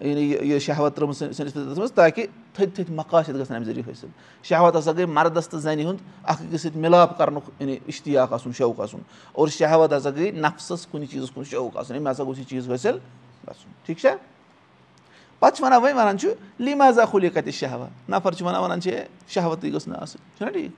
[0.00, 4.08] یعنی یہِ شہوت ترٲومٕژ سٲنِس فِطرتَس منٛز تاکہِ تھٔدۍ تھٔدۍ مقاصد گژھن اَمہِ ذٔریعہٕ حٲصِل
[4.42, 8.52] شہوت ہسا گٔے مردَس تہٕ زَنہِ ہُنٛد اکھ أکِس سۭتۍ مِلاپ کَرنُک یعنی اِشتِیاق آسُن
[8.58, 9.00] شوق آسُن
[9.32, 12.70] اور شہوت ہسا گٔے نفسَس کُنہِ چیٖزَس کُن شوق آسُن أمۍ ہسا گوٚژھ یہِ چیٖز
[12.70, 12.98] حٲصِل
[13.48, 14.14] گژھُن ٹھیٖک چھا
[15.42, 16.28] پَتہٕ چھِ وَنان وۄنۍ وَنان چھُ
[16.62, 20.50] لِمازا کھُلے کَتہِ شہوت نفر چھِ وَنان وَنان چھِ ہے شہوتٕے گٔژھ نہٕ آسٕنۍ چھُنہ
[20.50, 20.72] ٹھیٖک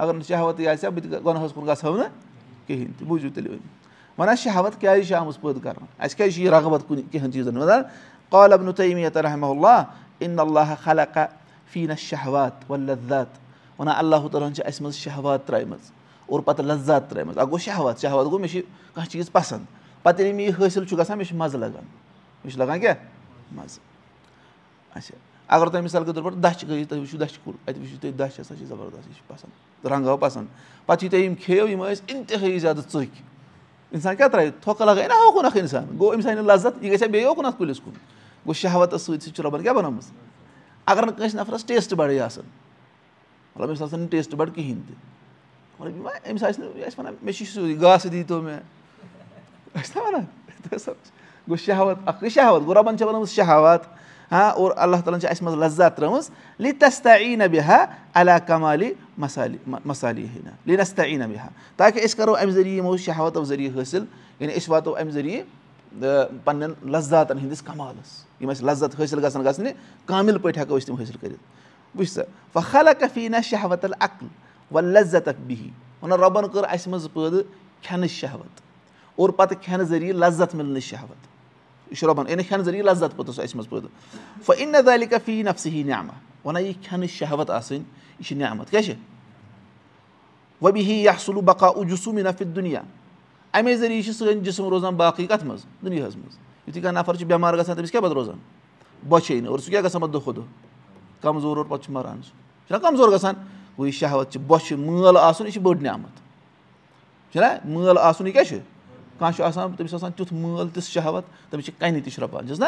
[0.00, 2.10] اَگر نہٕ شہوتٕے آسہِ ہا بہٕ تہِ گۄنہَس کُن گژھٕ ہو نہٕ
[2.66, 6.42] کِہینۍ تہِ بوٗزِو تیٚلہِ وۄنۍ وَنان شہوت کیازِ چھِ آمٕژ پٲدٕ کَرنہٕ اَسہِ کیازِ چھِ
[6.42, 7.82] یہِ رغبت کُنہِ کینٛہہ چیٖزَن وَنان
[8.30, 9.82] قالب نہٕ تٔمی رحمہ اللہ
[10.24, 11.26] اِن اللہ خلقہ
[11.72, 13.30] فیٖن شہوات وَ لزات
[13.78, 15.90] وَنان اللہُ تعالیٰ ہَن چھِ اَسہِ منٛز شہوات ترٛٲیمٕژ
[16.26, 18.62] اور پَتہٕ لزات ترٛٲیمٕژ اکھ گوٚو شہوت شہوت گوٚو مےٚ چھِ
[18.94, 19.64] کانٛہہ چیٖز پَسنٛد
[20.02, 21.84] پَتہٕ ییٚلہِ مےٚ یہِ حٲصِل چھُ گژھان مےٚ چھُ مَزٕ لگان
[22.44, 22.94] مےٚ چھُ لگان کیٛاہ
[23.56, 23.93] مَزٕ
[24.94, 25.16] اچھا
[25.48, 28.12] اگر تۄہہِ مِثال کے طور پر دَچھ گٔیو تُہۍ وٕچھِو دَچھِ کُل اَتہِ وٕچھِو تُہۍ
[28.12, 30.46] دَچھ ہسا چھِ زَبردست یہِ چھِ پَسنٛد رنٛگ آو پَسنٛد۔
[30.86, 33.22] پَتہٕ یہِ تۄہہِ یِم کھیٚیو یِم ٲسۍ اِنتِہٲیی زیادٕ ژٔکۍ
[33.90, 36.92] اِنسان کیٛاہ ترٛایہِ تھۄکہٕ لگٲے نہ ہوکُن اکھ اِنسان۔ گوٚو أمِس آیہِ نہٕ لَذت یہِ
[36.92, 37.92] گژھِ ہا بیٚیہِ اوکُن اَتھ کُلِس کُن۔
[38.46, 40.04] گوٚو شہوتَس سۭتۍ سۭتۍ چھِ رۄبَن کیٛاہ بَنٲومٕژ؟
[40.86, 42.44] اگر نہٕ کٲنٛسہِ نَفرَس ٹیسٹ بَڑٕے آسان
[43.54, 44.96] مطلب أمِس آسان نہٕ ٹیسٹ بَڑٕ کِہیٖنۍ تہِ۔
[45.78, 48.60] مطلب یہِ أمِس آسہِ نہٕ یہِ آسہِ وَنان مےٚ چھُ سیٚودُے گاسہٕ دیٖتو مےٚ۔
[49.74, 50.24] نا وَنان۔
[51.48, 53.80] گوٚو شہوت اَکھ گٔے شہوت۔ گوٚو رۄبَن چھِ بَنٲومٕژ شہوات
[54.34, 56.28] ہاں اور اللہ تعالیٰ ہَن چھِ اَسہِ منٛز لزات ترٛٲومٕژ
[56.60, 57.84] لِتَستا ای نہ بیٚہا
[58.20, 58.92] علا کمالی
[59.24, 63.78] مصالی مصالی ہینا لِنستا ای نہ بیٚہا تاکہِ أسۍ کَرو اَمہِ ذٔریعہٕ یِمو شہوتو ذٔریعہٕ
[63.78, 64.04] حٲصِل
[64.40, 65.44] یعنی أسۍ واتو اَمہِ ذٔریعہٕ
[66.44, 69.72] پَنٕنٮ۪ن لزاتَن ہِنٛدِس کمالَس یِم اَسہِ لزت حٲصِل گژھن گژھنہِ
[70.06, 72.22] کامِل پٲٹھۍ ہٮ۪کو أسۍ تِم حٲصِل کٔرِتھ وٕچھ سا
[72.52, 74.26] فخلا کفیٖنا شہوت العقل
[74.70, 75.70] وَ لزت بِہی
[76.02, 77.42] وَنان رۄبَن کٔر اَسہِ منٛز پٲدٕ
[77.82, 78.60] کھٮ۪نٕچ شہوت
[79.16, 81.33] اور پَتہٕ کھٮ۪نہٕ ذٔریعہٕ لزت مِلنٕچ شہوت
[81.90, 86.12] یہِ چھُ رۄبَن یعنی کھٮ۪نہٕ ذٔریعہٕ لزت پوٚتُس اَسہِ منٛز پٲدٕ دالہِ کفی نفسہی نعما
[86.44, 87.82] وَنان یہِ کھٮ۪نٕچ شہوت آسٕنۍ
[88.18, 88.94] یہِ چھِ نعمت کیٛاہ چھِ
[90.62, 92.80] وبی ہی یا سُلوٗ بقا اُجسوٗمی نفِت دُنیا
[93.52, 97.26] اَمے ذٔریعہٕ چھِ سٲنۍ جِسم روزان باقٕے کَتھ منٛز دُنیاہَس منٛز یِتھُے کانٛہہ نفر چھُ
[97.26, 98.38] بٮ۪مار گژھان تٔمِس کیاہ پَتہٕ روزان؟
[99.08, 100.44] بۄچھے نہٕ اور سُہ کیاہ گژھان پَتہٕ دۄہ دۄہ
[101.22, 102.32] کَمزور اور پَتہٕ چھُ مَران سُہ
[102.68, 103.34] چھُنہ کَمزور گژھان
[103.78, 106.20] گوٚو یہِ شہوت چھِ بۄچھِ مٲل آسُن یہِ چھِ بٔڑ نعمت
[107.32, 108.58] چھُنہ مٲل آسُن یہِ کیاہ چھُ
[109.18, 112.60] کانٛہہ چھُ آسان تٔمِس آسان تیُتھ مٲل تِژھ شہوت تٔمِس چھِ کَنہِ تہِ شرٛۄپان چھُس
[112.60, 112.66] نہ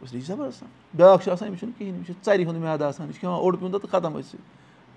[0.00, 3.06] بہٕ چھُس زَبردست بیٛاکھ چھُ آسان أمِس چھُنہٕ کِہیٖنۍ أمِس چھُ ژَرِ ہُنٛد میادٕ آسان
[3.06, 4.38] یہِ چھُ کھٮ۪وان اوٚڑ پیوٗنٛتاہ تہٕ ختم ٲسۍ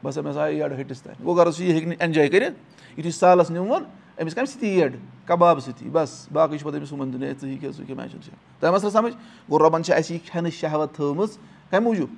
[0.03, 2.55] بَس مےٚ ہسا یٔڈ ہٹِس تانۍ گوٚو غرض چھُ یہِ ہیٚکہِ نہٕ اٮ۪نجاے کٔرِتھ
[2.97, 3.83] یُتھُے سالَس نِوُن
[4.21, 4.95] أمِس کَمہِ سۭتی یٔڈ
[5.25, 8.09] کَباب سۭتی بَس باقٕے چھُ پَتہٕ أمِس ہُمَن ہے ژٕ یہِ کیٛاہ ژٕ کیٛاہ مےٚ
[8.09, 9.15] چھُنہٕ تۄہہِ مَسا سَمٕجھ
[9.50, 11.29] گوٚو رۄبَن چھِ اَسہِ یہِ کھٮ۪نٕچ شہوت تھٲومٕژ
[11.69, 12.09] کَمہِ موٗجوٗب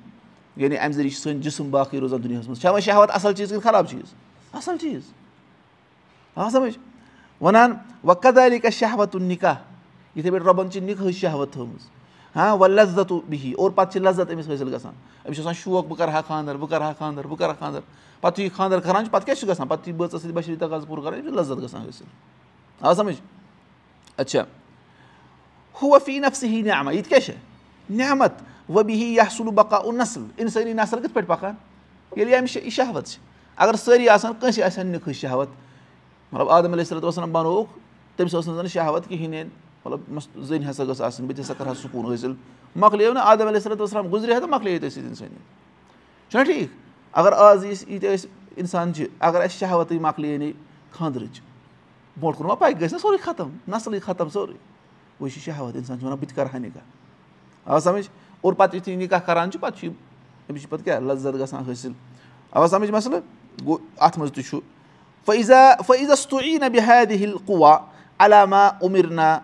[0.56, 3.62] یعنی اَمہِ ذٔریعہٕ چھِ سٲنۍ جِسم باقٕے روزان دُنیاہَس منٛز وۄنۍ شہوت اَصٕل چیٖز کِنہٕ
[3.62, 4.14] خراب چیٖز
[4.52, 5.02] اَصٕل چیٖز
[6.36, 6.78] آ سَمٕجھ
[7.40, 7.72] وَنان
[8.04, 9.54] وۄنۍ کَدالہِ کیٛاہ شہوتُن نِکاح
[10.16, 11.82] یِتھٕے پٲٹھۍ رۄبَن چھِ ہٕچ شہوت تھٲومٕژ
[12.36, 14.92] ہاں وَ لزتُ بِہی اور پَتہٕ چھِ لزت أمِس حٲصِل گژھان
[15.26, 17.80] أمِس چھُ آسان شوق بہٕ کَرٕ ہا خاندَر بہٕ کَرٕ ہا خاندَر بہٕ کَرٕ خاندَر
[18.20, 20.86] پَتہٕ یُتھُے خاندَر کَران چھُ پَتہٕ کیاہ چھُ گژھان پَتہٕ یہِ بٲژَس سۭتۍ بشری تقاض
[20.86, 22.06] پوٗرٕ کَران أمِس چھِ لزت گژھان حٲصِل
[22.80, 23.20] آ سَمٕجھ
[24.16, 24.42] اچھا
[25.82, 27.34] ہُہ فی نفسہٕ ہی نعما یہِ تہِ کیٛاہ چھِ
[27.96, 28.32] نعمت
[28.74, 31.54] وبی ہی یا سُلوٗ بکا او نسل اِنسٲنی نسل کِتھ پٲٹھۍ پَکان
[32.16, 33.20] ییٚلہِ أمِس یہِ شہوت چھِ
[33.56, 35.48] اگر سٲری آسان کٲنٛسہِ آسہِ ہا نِکہٕ شہوت
[36.32, 37.70] مطلب عادم علیہ صلات وسلم بنووُکھ
[38.16, 39.44] تٔمِس ٲس نہٕ زَن شہوت کِہیٖنۍ
[39.84, 42.32] مطلب زٔنۍ ہسا گٔژھ آسٕنۍ بہٕ تہِ ہسا کَرٕ ہا سکوٗن حٲصِل
[42.76, 45.36] مۄکلیو نہٕ عادم علیہ صلات وسلام گُزرے ہا تہٕ مۄکلے تٔتھۍ سۭتۍ اِنسٲنی
[46.30, 46.68] چھُنہ ٹھیٖک؟
[47.12, 50.50] اگر آز ییٖتیٛاہ أسۍ اِنسان چھِ اگر اَسہِ شہوتٕے مۄکلے نے
[50.90, 51.40] خانٛدرٕچ
[52.20, 54.54] برونٛٹھ کُن ما پَکہِ گژھِ نہ سورُے ختم نسلٕے ختم سورُے
[55.20, 58.08] وۄنۍ چھِ شہوت اِنسان چھُ وَنان بہٕ تہِ کَرٕ ہا نِکاح آ سَمٕجھ؟
[58.40, 59.88] اور پَتہٕ یُتھُے نِکاح کَران چھُ پَتہٕ چھُ
[60.50, 61.92] أمِس چھِ پَتہٕ کیٛاہ لَذت گژھان حٲصِل
[62.50, 63.20] اَوا سَمٕجھ مَسلہٕ
[63.64, 64.60] گوٚو اَتھ منٛز تہِ چھُ
[65.26, 67.76] فٲیضا فٲیضس تو یی نہ بِہاد ہِل قُوا
[68.18, 69.38] علاما عُمرنا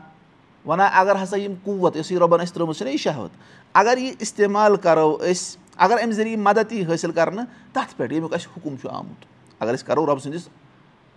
[0.67, 3.31] وَنان اگر ہسا یِم قوت یۄس یہِ رۄبَن اَسہِ ترٲومٕژ چھَنہ یہِ شہوت
[3.75, 8.35] اگر یہِ اِستعمال کَرو أسۍ اگر اَمہِ ذٔریعہٕ مدد یی حٲصِل کَرنہٕ تَتھ پٮ۪ٹھ ییٚمیُک
[8.35, 9.25] اَسہِ حُکُم چھُ آمُت
[9.61, 10.49] اگر أسۍ کَرو رۄبہٕ سٕنٛدِس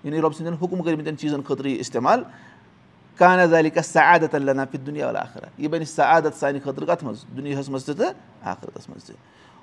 [0.03, 2.23] یعنی رۄبہٕ سٕنٛدٮ۪ن حُکُم کٔرمٕتٮ۪ن چیٖزَن خٲطرٕ یہِ اِستعمال.
[3.17, 7.03] کانہ ذالی کا سعادت اللہ فِت دُنیا وال آخرت یہِ بَنہِ سعادت سانہِ خٲطرٕ کَتھ
[7.03, 9.15] منٛز دُنیاہَس منٛز تہِ تہٕ آخرتَس منٛز تہِ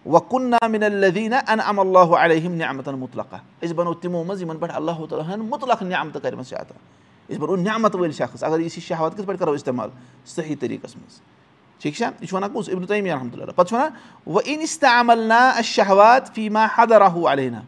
[0.06, 5.26] الدیٖنہ ان ام اللہ علیہم نعمتن مُطلقہ أسۍ بَنو تِمو منٛز یِمن پٮ۪ٹھ اللہ تعالیٰ
[5.28, 6.74] ہن مُطلق نعمتہٕ کَرِمَژٕ چھِ عطا
[7.30, 9.90] أسۍ بَنو نعمت وٲلۍ شخص اگر یہِ شہوت کِتھ پٲٹھۍ کَرو اِستعمال
[10.34, 11.20] صحیح طریٖقَس منٛز
[11.80, 13.90] ٹھیٖک چھا یہِ چھُ وَنان کُس رحمتُہ اللہ پَتہٕ چھُ وَنان
[14.26, 17.60] وۄنۍ عمل نا شہوات فی ما حد راہوٗ علینا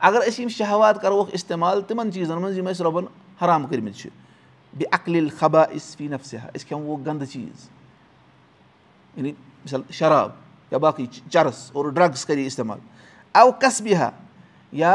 [0.00, 3.04] اگر أسۍ یِم شہوات کَروکھ اِستعمال تِمن چیٖزن منٛز یِم اَسہِ رۄبَن
[3.42, 4.08] حرام کٔرمٕتۍ چھِ
[4.72, 7.68] بیٚیہِ عقلِل خبا اِس فی نفسِہ أسۍ کھٮ۪مو گنٛدٕ چیٖز
[9.16, 9.32] یعنی
[9.64, 10.30] مِثال شراب
[10.70, 12.78] یا باقٕے چرٕس اور ڈرٛگٕس کَرِ اِستعمال
[13.32, 14.10] او قصبہِ ہا
[14.72, 14.94] یا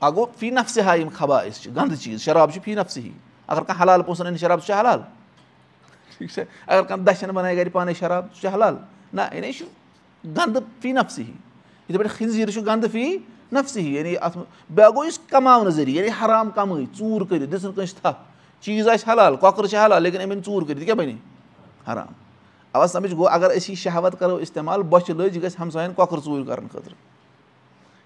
[0.00, 3.10] اکھ گوٚو فی نفسہِ ہا یِم خبا أسۍ چھِ گنٛدٕ چیٖز شراب چھِ فی نفسٕے
[3.46, 5.00] اگر کانٛہہ حلال پونٛسَن اَنہِ شراب سُہ چھُ حلال
[6.18, 8.74] ٹھیٖک چھا اگر کانٛہہ دَچھَن بَنایہِ گرِ پانَے شراب سُہ چھُ حلال
[9.12, 9.64] نہ یعنی چھُ
[10.24, 13.16] گنٛدٕ فی نفسٕے یِتھٕے پٲٹھۍ خنزیٖر چھُ گنٛدٕ فی
[13.52, 17.72] نفسٕے یعنی اَتھ منٛز بیٛاکھ گوٚو یُس کَماونہٕ ذٔریعہٕ یعنی حرام کَمٲے ژوٗر کٔرِتھ دِژٕن
[17.72, 18.22] کٲنٛسہِ تھپھ
[18.64, 21.16] چیٖز آسہِ حلال کۄکُر چھِ حلال لیکِن أمۍ أنۍ ژوٗر کٔرِتھ یہِ کیٛاہ بَنے
[21.92, 22.12] حرام
[22.76, 26.18] اَوا سَمٕجھ گوٚو اگر أسۍ یہِ شہوت کَرو اِستعمال بۄچھِ لٔج یہِ گژھِ ہمساین کۄکُر
[26.24, 26.94] ژوٗرِ کَرنہٕ خٲطرٕ۔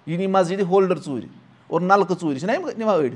[0.07, 1.25] یہِ نی مَزٕ یہِ ہولڈَر ژوٗرِ
[1.67, 3.15] اور نَلکہٕ ژوٗرِ چھِنہ یِم نِوان أڑۍ؟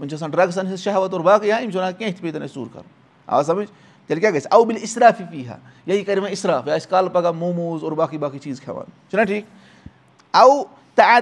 [0.00, 2.42] وۄنۍ چھِ آسان ڈرٛگسَن ہٕنٛز شہوت اور باقٕے یا یِم چھِ وَنان کینٛہہ تہِ پیٚتَن
[2.42, 2.88] اَسہِ ژوٗر کَرُن۔
[3.26, 3.68] آ سَمٕجھ؟
[4.06, 7.32] تیٚلہِ کیٛاہ گژھِ؟ اَوبِل اِسرافی پی ہا یہِ کَرِ وۄنۍ اِسراف یہِ آسہِ کالہٕ پَگاہ
[7.32, 9.44] موموز اور باقٕے باقٕے چیٖز کھٮ۪وان چھُنہ ٹھیٖک؟
[10.36, 10.64] اَو
[10.94, 11.20] تہٕ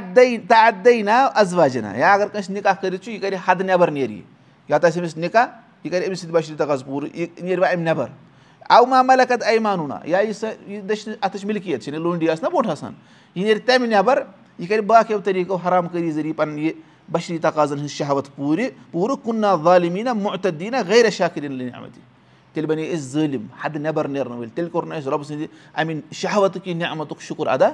[0.50, 4.22] اَدے نا اَزواجنا یا اگر کٲنٛسہِ نِکاح کٔرِتھ چھُ یہِ کَرِ حدٕ نٮ۪بر نیرِ یہِ۔
[4.68, 5.46] یا تہِ آسہِ أمِس نِکاح
[5.84, 8.06] یہِ کَرِ أمِس سۭتۍ بَشری تَقاض پوٗرٕ یہِ نیرِ وۄنۍ اَمہِ نٮ۪بر
[8.68, 12.44] اَو ما ملکت اے مانوٗنا یا یہِ سۄ یہِ دٔچھنہِ اَتھٕچ مِلکِیت چھِ لونڈی آسہِ
[12.44, 12.92] نہ بوٚٹھ آسان
[13.34, 14.22] یہِ نیرِ تَمہِ نٮ۪بر
[14.58, 16.72] یہِ کَرِ باقیو طٔریٖقو حرام کٲری ذٔریعہٕ پَنٕنۍ یہِ
[17.12, 21.98] بشری تقاضن ہٕنٛز شہوت پوٗرٕ پوٗرٕ کُنا والمیٖنا مُعتدیٖنا غیر شاکریٖن نعمت
[22.54, 26.00] تیٚلہِ بَنے أسۍ ظٲلِم حدٕ نٮ۪بر نیرن وٲلۍ تیٚلہِ کوٚر نہٕ اَسہِ رۄبہٕ سٕنٛدِ اَمہِ
[26.14, 27.68] شہوتُک یہِ نعمتُک شُکُر ادا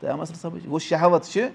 [0.00, 1.48] تہٕ مسلہٕ سَمجھ گوٚو شہوت چھِ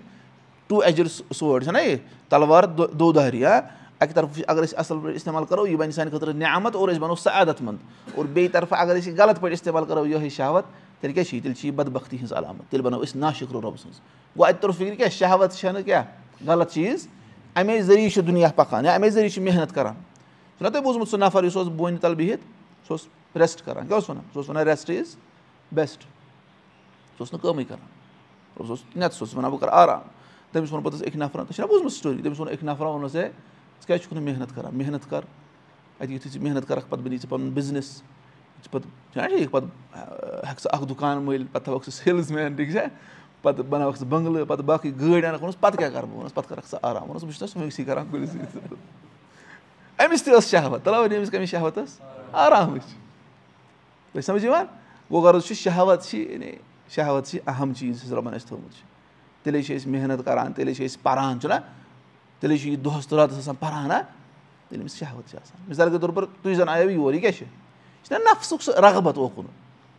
[0.68, 1.98] ٹوٗ ایجِڈ سورڈ چھَنہ یہِ
[2.30, 3.60] تلوار دو ہا
[4.00, 6.90] اَکہِ طرفہٕ چھِ اگر أسۍ اَصٕل پٲٹھۍ اِستعمال کَرو یہِ بَنہِ سانہِ خٲطرٕ نعمت اور
[6.90, 10.30] أسۍ بَنو سعادت منٛد اور بیٚیہِ طرفہٕ اگر أسۍ یہِ غلط پٲٹھۍ اِستعمال کَرو یِہوٚے
[10.30, 10.66] شہوت
[11.00, 13.56] تیٚلہِ کیٛاہ چھِ یہِ تیٚلہِ چھِ یہِ بَدبختی ہِنٛز علامت تیٚلہِ بَنو أسۍ نا شُکر
[13.56, 14.00] رۄبہٕ سٕنٛز.
[14.38, 16.04] گوٚو اَتہِ توٚر فِکرِ کیٛاہ شہوت چھَنہٕ کیٛاہ
[16.48, 17.08] غلط چیٖز
[17.56, 19.96] اَمے ذٔریعہٕ چھُ دُنیا پَکان یا اَمے ذٔریعہٕ چھِ محنت کَران
[20.58, 22.42] چھُنہ تۄہہِ بوٗزمُت سُہ نفر یُس اوس بونہِ تَل بِہِتھ
[22.88, 25.16] سُہ اوس ریسٹ کَران کیٛاہ اوس وَنان سُہ اوس وَنان ریسٹ اِز
[25.72, 27.88] بیسٹ سُہ اوس نہٕ کٲمٕے کَران
[28.58, 30.02] سُہ اوس نٮ۪تہٕ سُہ اوس وَنان بہٕ کَرٕ آرام.
[30.52, 33.30] تٔمِس ووٚن پَتہٕ أکۍ نَفرَن تۄہہِ چھُنہ بوٗزمُت سٹوری تٔمِس ووٚن أکۍ نَفرَن ووٚنُس ہے
[33.82, 35.22] ژٕ کیٛازِ چھُکھ نہٕ محنت کَران محنت کَر
[36.00, 38.02] اَتہِ یُتھُے ژٕ محنت کَرَکھ پَتہٕ بَنی ژٕ پَنُن بِزنِس
[38.63, 39.70] ژٕ پَتہٕ چھُنہ ٹھیٖک پَتہٕ
[40.48, 42.86] ہٮ۪کھ ژٕ اَکھ دُکان مٔلۍ پَتہٕ تھاوَکھ ژٕ سیلٕز مین ٹھیٖک چھا
[43.42, 46.50] پَتہٕ بَناوَکھ ژٕ بنٛگلہٕ پَتہٕ باقٕے گٲڑۍ اَنَکھ ووٚنُس پَتہٕ کیٛاہ کَرٕ بہٕ ووٚنُس پَتہٕ
[46.50, 48.76] کَرَکھ ژٕ آرام ووٚنُس بہٕ چھُس نہ کُلِس سۭتۍ
[50.06, 52.00] أمِس تہِ ٲس شہوت تَلو وۄنۍ أمِس کٔمِس شہوت ٲس
[52.32, 52.84] آرامٕچ
[54.13, 54.65] تُہۍ سَمجھ یِوان
[55.12, 56.52] گوٚو غرض چھُ شہوت چھِ یعنی
[56.96, 58.84] شہوت چھِ اہم چیٖز یُس رۄبَن اَسہِ تھوٚمُت چھُ
[59.44, 61.54] تیٚلے چھِ أسۍ محنت کَران تیٚلے چھِ أسۍ پَران چھُنہ
[62.39, 63.93] تیٚلے چھُ یہِ دۄہَس تہٕ راتَس آسان پَران نہ
[64.69, 67.38] تیٚلہِ أمِس شہوت چھِ آسان مِثال کے طور پر تُہۍ زَن آیو یور یہِ کیٛاہ
[67.38, 69.45] چھِ یہِ چھُنہ نفسُک سُہ رغبت اوکُن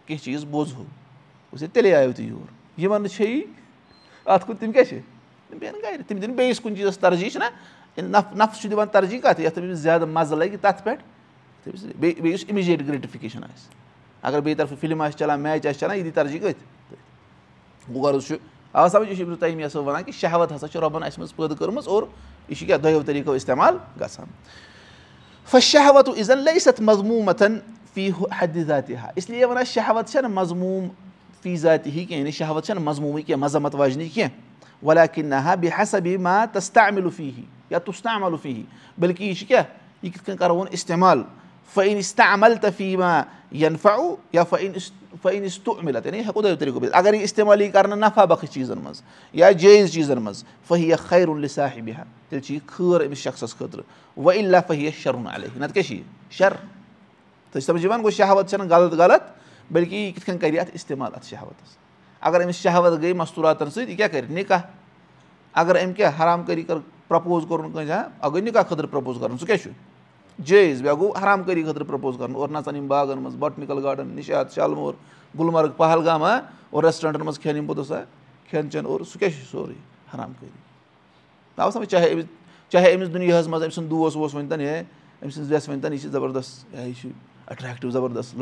[0.06, 0.84] کینٛہہ چیٖز بوزہو
[1.52, 2.48] وٕچھ تیٚلے آیو تُہۍ یور.
[2.80, 3.40] یِمَن نہٕ چھے
[4.24, 4.98] اَتھ کُن تِم کیٛاہ چھِ
[5.48, 7.44] تِم بیٚہن گرِ تِم دِنۍ بیٚیِس کُنہِ چیٖزَس ترجیح چھِنہ
[8.02, 11.02] نف نفس چھُ دِوان ترجیح کَتھ یَتھ أمِس زیادٕ مَزٕ لَگہِ تَتھ پٮ۪ٹھ
[11.66, 13.74] بیٚیہِ بیٚیہِ یُس اِمِجیٹ گریٹِفِکیشَن آسہِ
[14.22, 18.26] اگر بیٚیہِ طرفہٕ فِلم آسہِ چَلان میچ آسہِ چَلان یہِ دی ترجیح کٔتھۍ گوٚو غرض
[18.26, 18.36] چھُ
[18.74, 22.02] وَنان کہِ شہوت ہسا چھِ رۄبَن اَسہِ منٛز پٲدٕ کٔرمٕژ اور
[22.48, 24.26] یہِ چھُ کیٛاہ دۄیو طٔریٖقو اِستعمال گژھان
[25.50, 27.58] فہ شہوت عزن لے ست مضموٗمَتن
[27.94, 30.88] فی حدِ ذاتہِ ہا اِسلیے وَنان شہوت چھَنہٕ مضموٗم
[31.42, 35.34] فی ذاتہِ ہی کینٛہہ یعنی شہوت چھَنہٕ مضموٗمٕے کینٛہہ مذمت واجنہِ کینٛہہ ولا کِن نہ
[35.34, 38.62] ہا بیٚیہِ ہسا بیٚیہِ ما تستہ مِلفی ہی یا تُستہ ملفی ہی
[38.98, 39.64] بٔلکہِ یہِ چھُ کیٛاہ
[40.02, 41.22] یہِ کِتھ کٔنۍ کَرہون اِستعمال
[41.74, 43.96] فعیٖن اِستہ عمل تفی ما ینفا
[44.32, 44.72] یا فعیٖن
[45.22, 48.78] فعیٖن اِستو مِلت یعنی دۄیو طٔریٖقو بٔرِتھ اگر یہِ اِستعمال یی کَرنہٕ نفع بخٕش چیٖزَن
[48.78, 49.02] منٛز
[49.32, 51.46] یا جٲیِز چیٖزَن منٛز فہیا خیرُن
[52.30, 56.02] تیٚلہِ چھِ یہِ خٲر أمِس شخصَس خٲطرٕ اللہ فہیا شرُن علیہ نَتہٕ کیٛاہ چھِ یہِ
[56.38, 56.52] شَر
[57.52, 59.22] تہٕ سَمجھ یِوان گوٚو شہوت چھَنہٕ غلط غلط
[59.72, 61.76] بٔلکہِ یہِ کِتھ کٔنۍ کَرِ اَتھ اِستعمال اَتھ شہوتَس
[62.20, 64.60] اگر أمِس شہوت گٔے مستوٗراتَن سۭتۍ یہِ کیٛاہ کَرِ نِکاح
[65.52, 66.78] اگر أمۍ کیٛاہ حرام کٲری کٔر
[67.08, 69.70] پرٛپوز کوٚرُن کٲنٛسہِ اَکھ گوٚو نِکاح خٲطرٕ پرٛپوز کَرُن سُہ کیٛاہ چھُ
[70.44, 72.34] جٲیِز بیٛاکھ گوٚو حرام کٲری خٲطرٕ پرٛپوز کَرُن.
[72.34, 74.94] اور نَژَن یِم باغَن منٛز بۄٹنِکَل گاڈَن نِشاط شالمور
[75.38, 78.02] گُلمرگ پہلگام ہا اور ریسٹورنٛٹَن منٛز کھٮ۪ن یِم پوٚتُس ہا
[78.50, 79.74] کھٮ۪ن چٮ۪ن اور سُہ کیٛاہ چھُ سورُے
[80.14, 80.50] حرام کٲری
[81.56, 82.24] آو سَمٕجھ چاہے أمِس
[82.72, 84.82] چاہے أمِس دُنیاہَس منٛز أمۍ سُنٛد دوس ووس ؤنۍ تَن ہے
[85.22, 87.08] أمۍ سٕنٛز وٮ۪س ؤنۍ تَن یہِ چھِ زَبردست ہے یہِ چھُ
[87.46, 88.34] اَٹریکٹِو زَبردست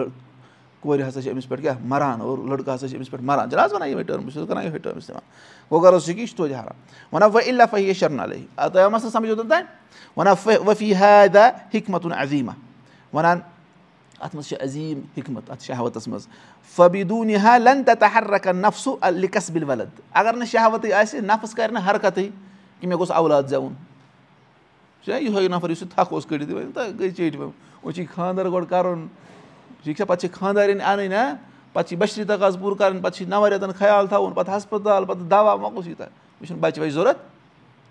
[0.80, 3.64] کورِ ہسا چھِ أمِس پٮ۪ٹھ کیٛاہ مَران اور لٔڑکہٕ ہسا چھِ أمِس پٮ۪ٹھ مَران چھِنہٕ
[3.64, 5.22] حظ وَنان یِہوٚے ٹٔرٕم بہٕ چھُس کَران یِہوٚے ٹٔرٕم اِستعمال
[5.70, 6.76] گوٚو غرض چھُ یہِ چھُ توتہِ حرام
[7.12, 9.64] وَنان وَ شرن علیہ تۄہہِ آو مَسلہٕ سَمجھ اوٚتَن تانۍ
[10.16, 12.52] وَنان حِکمتُن عظیٖما
[13.12, 13.38] وَنان
[14.20, 16.26] اَتھ منٛز چھِ عظیٖم حِکمت اَتھ شہوتَس منٛز
[16.76, 21.72] فبیٖدوٗن ہا لن تہٕ رکن نفسُ لِکس بِل ولد اگر نہٕ شہوتٕے آسہِ نفس کرِ
[21.72, 22.28] نہٕ حرکتٕے
[22.80, 23.72] کہِ مےٚ گوٚژھ اولاد زٮ۪وُن
[25.06, 27.50] یِہوے نفر یُس یہِ تھکھ اوس کٔڑِتھ وۄنۍ
[27.82, 29.06] وۄنۍ چھُے خانٛدر گۄڈٕ کَرُن
[29.82, 31.36] ٹھیٖک چھا پَتہٕ چھِ خانٛدارٮ۪ن اَنٕنۍ
[31.72, 35.28] پَتہٕ چھِ بشری تقاض پوٗرٕ کَرٕنۍ پَتہٕ چھِ نَوَ رٮ۪تَن خیال تھاوُن پَتہٕ ہَسپَتال پَتہٕ
[35.30, 36.06] دَوا وۄنۍ کُس یوٗتاہ
[36.40, 37.18] مےٚ چھُنہٕ بَچہِ وَچہِ ضوٚرَتھ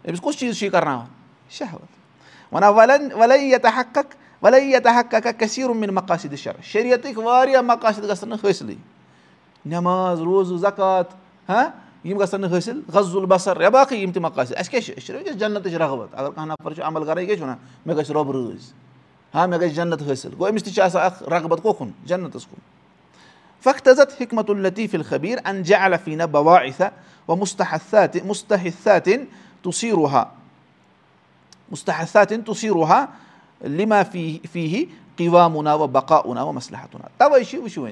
[0.10, 1.06] أمِس کُس چیٖز چھُ یہِ کَرناوان
[1.50, 7.62] شہوت وَنان وَلن وَلے ییٚتہِ حقق وَلے ییٚتہِ حقق کٔثیٖر مِن مقاصِد شَر شریعتٕکۍ واریاہ
[7.62, 8.76] مقاصد گژھن نہٕ حٲصِلٕے
[9.66, 11.08] نٮ۪ماز روزٕ زکات
[11.50, 11.66] ہاں
[12.04, 15.06] یِم گژھن نہٕ حٲصِل غزُل بَسر یا باقٕے یِم تہِ مقاصد اَسہِ کیاہ چھِ أسۍ
[15.06, 17.98] چھِ وٕنکیٚس جنتٕچ رغبت اگر کانٛہہ نفر چھُ عمل کَران یہِ کیاہ چھِ وَنان مےٚ
[17.98, 18.87] گژھِ رۄب رٲضۍ
[19.34, 22.60] ہاں مےٚ گژھِ جنت حٲصِل گوٚو أمِس تہِ چھِ آسان اکھ رغبت کوکُن جنتَس کُن
[23.64, 26.90] فختت حِکمت الطیٖف الخبیٖر انجا الفیٖنا بوا اِتھا
[27.28, 29.26] و مُستحت مُستحِثاتِن
[29.62, 30.24] تُسی روحا
[31.72, 33.06] مُستحثاتِن تُسی روحا
[33.62, 34.86] لِما فی فی
[35.16, 37.08] قیٖوا مُنا و بقا اُنا و مصلحتُنا.
[37.18, 37.88] تَوَے چھِ وٕچھِو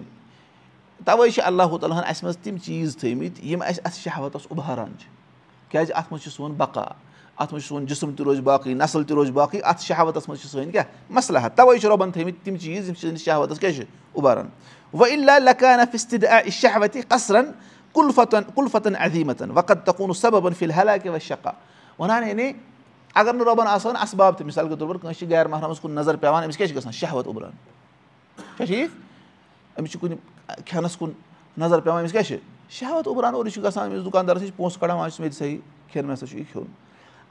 [1.05, 4.93] تَوَے چھِ اللہُ تعالیٰ ہَن اَسہِ منٛز تِم چیٖز تھٲمٕتۍ یِم اَسہِ اَتھ شہوتَس اُباران
[4.99, 5.07] چھِ
[5.69, 6.85] کیٛازِ اَتھ منٛز چھُ سون؟ بقا
[7.37, 10.41] اَتھ منٛز چھُ سون جِسم تہِ روزِ باقٕے نسل تہِ روزِ باقٕے اَتھ شہوتَس منٛز
[10.41, 13.83] چھِ سٲنۍ کیٛاہ مصلحت تَوَے چھِ رۄبَن تھٲمٕتۍ تِم چیٖز یِم سٲنِس شہوتَس کیٛاہ چھِ
[14.13, 14.49] اُباران
[14.93, 15.79] وۄنۍ اِلا لکان
[16.49, 17.51] شہوتِ قصرن
[17.93, 21.51] کُلفتن کُلفتن عظیٖمتن وقت تکوٗن سببن فِلحال کہِ وَ شکا
[21.99, 22.51] وَنان یعنی
[23.13, 25.91] اگر نہٕ رۄبَن آسان اَسباب تہِ مِثال کے طور پر کٲنٛسہِ چھِ غیر محرمَس کُن
[25.91, 27.51] نظر پیٚوان أمِس کیٛاہ چھِ گژھان شہوت اُبران
[28.57, 28.89] چھا ٹھیٖک
[29.79, 30.15] أمِس چھُ کُنہِ
[30.65, 31.11] کھٮ۪نَس کُن؟
[31.57, 32.37] نظر پیٚوان أمِس کیٛاہ چھِ
[32.69, 35.37] شہوت اُبران اور یہِ چھُ گژھان أمِس دُکاندارَس نِش پونٛسہٕ کَڑان وۄنۍ چھُس مےٚ تہِ
[35.37, 35.57] صحیح
[35.91, 36.67] کھٮ۪ن مےٚ ہسا چھُ یہِ کھیوٚن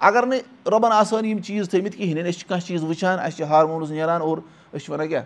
[0.07, 3.43] اگر نہٕ رۄبَن آسان یِم چیٖز تھٲمٕتۍ کِہیٖنۍ أسۍ چھِ کانٛہہ چیٖز وٕچھان اَسہِ چھِ
[3.43, 5.25] ہارمونٕز نیران اور أسۍ چھِ وَنان کیٛاہ؟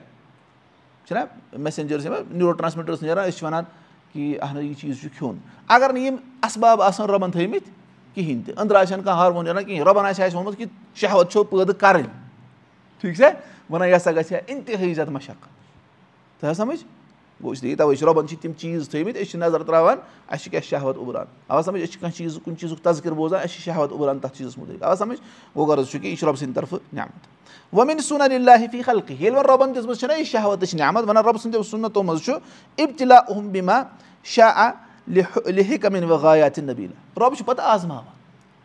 [1.07, 1.21] چھِنہ
[1.53, 3.65] میسنجٲرٕس یِوان نیوٗرو ٹرٛانسمیٖٹٲرٕس نیران أسۍ چھِ وَنان
[4.13, 5.37] کہِ اہن حظ یہِ چیٖز چھُ کھیوٚن۔
[5.69, 7.71] اگر نہٕ یِم اَسباب آسان رۄبَن تھٲمٕتۍ
[8.15, 11.33] کِہیٖنۍ تہِ أنٛدرٕ آسہِ کانٛہہ ہارمون نیران کِہیٖنۍ۔ رۄبَن آسہِ ہا اَسہِ ووٚنمُت کہِ شہوت
[11.33, 12.09] چھو پٲدٕ کَرٕنۍ۔
[13.01, 13.29] ٹھیٖک چھا؟
[13.71, 15.47] وَنان یہِ ہسا گژھِ ہا اِنتِہٲیی زیادٕ مَشق
[16.41, 16.85] تۄہہِ سَمٕجھ
[17.43, 19.99] گوٚو اس لیے تَوَے چھِ رۄبَن چھِ تِم چیٖز تھٲمٕتۍ أسۍ چھِ نظر ترٛاوان
[20.29, 23.41] اَسہِ چھِ کیٛاہ شہوت اُبران اَوا سَمٕجھ أسۍ چھِ کانٛہہ چیٖز کُنہِ چیٖزُک تَزکِر بوزان
[23.41, 25.21] اَسہِ چھِ شہوت اُبران تَتھ چیٖزَس مُتعلِق اَوا سَمٕجھ
[25.57, 27.27] گوٚو غرض چھُ کہِ یہِ چھُ رۄبہٕ سٕنٛدِ طرفہٕ نعمت
[27.73, 32.03] وۄنۍ فی خلقہٕ ییٚلہِ وۄنۍ رۄبَن دِژمٕژ چھَنہ یہِ شہوتٕچ نعمت وَنان رۄبہٕ سٕنٛدیو سُنتو
[32.03, 32.33] منٛز چھُ
[32.77, 33.83] اِبتِلا اُہُم بِما
[34.25, 34.71] شاہ
[35.83, 38.17] کَمِن وغایات نبیٖلا رۄب چھُ پَتہٕ آزماوان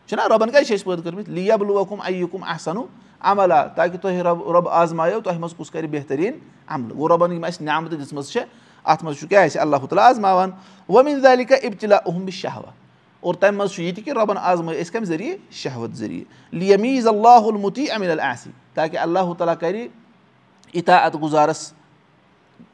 [0.08, 2.86] چھُنہ رۄبَن کیٛازِ چھِ أسۍ پٲدٕ کٔرمٕتۍ لیب لُوکُم اَیُکُم آسنو
[3.20, 6.34] عملا تاکہِ تۄہہِ رۄب رۄب آزمایو تۄہہِ منٛز کُس کَرِ بہتریٖن
[6.68, 8.46] عملہٕ گوٚو رۄبَن یِم اَسہِ نعمتہٕ دِژمٕژ چھےٚ
[8.84, 10.52] اَتھ منٛز چھُ کیٛاہ اَسہِ اللہ تعالیٰ آزماوان
[10.90, 12.72] وۄنۍ دالِکا اِبتِلا اُہُم بہِ شہوا
[13.20, 17.08] اور تَمہِ منٛز چھُ یہِ تہِ کہِ رۄبَن آزمٲے أسۍ کَمہِ ذٔریعہٕ شہوت ذٔریعہٕ لیمیٖز
[17.08, 19.88] اللہُ المُتی امیٖن آسہِ تاکہِ اللہ تعالیٰ کَرِ
[20.74, 21.74] اِطاعت گُزارَس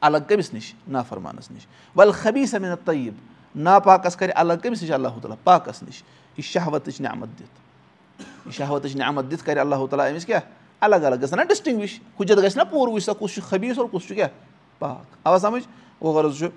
[0.00, 5.08] الگ کٔمِس نِش نافرمانَس نِش وَلہٕ خبی سمیٖنت طیٖب ناپاکَس کَرِ الگ کٔمِس نِش اللہ
[5.08, 6.02] تعالیٰ پاکَس نِش
[6.36, 10.40] یہِ شہوتٕچ نعمت دِتھ یہِ شہوتٕچ نعمت دِتھ کَرِ اللہ تعالیٰ أمِس کیٛاہ
[10.80, 13.10] الگ الگ گژھان نا ڈِسٹِنٛگوِش ہُجَت گژھِ نا پوٗرٕ وٕچھ
[16.00, 16.52] سا کُس چھُ غرض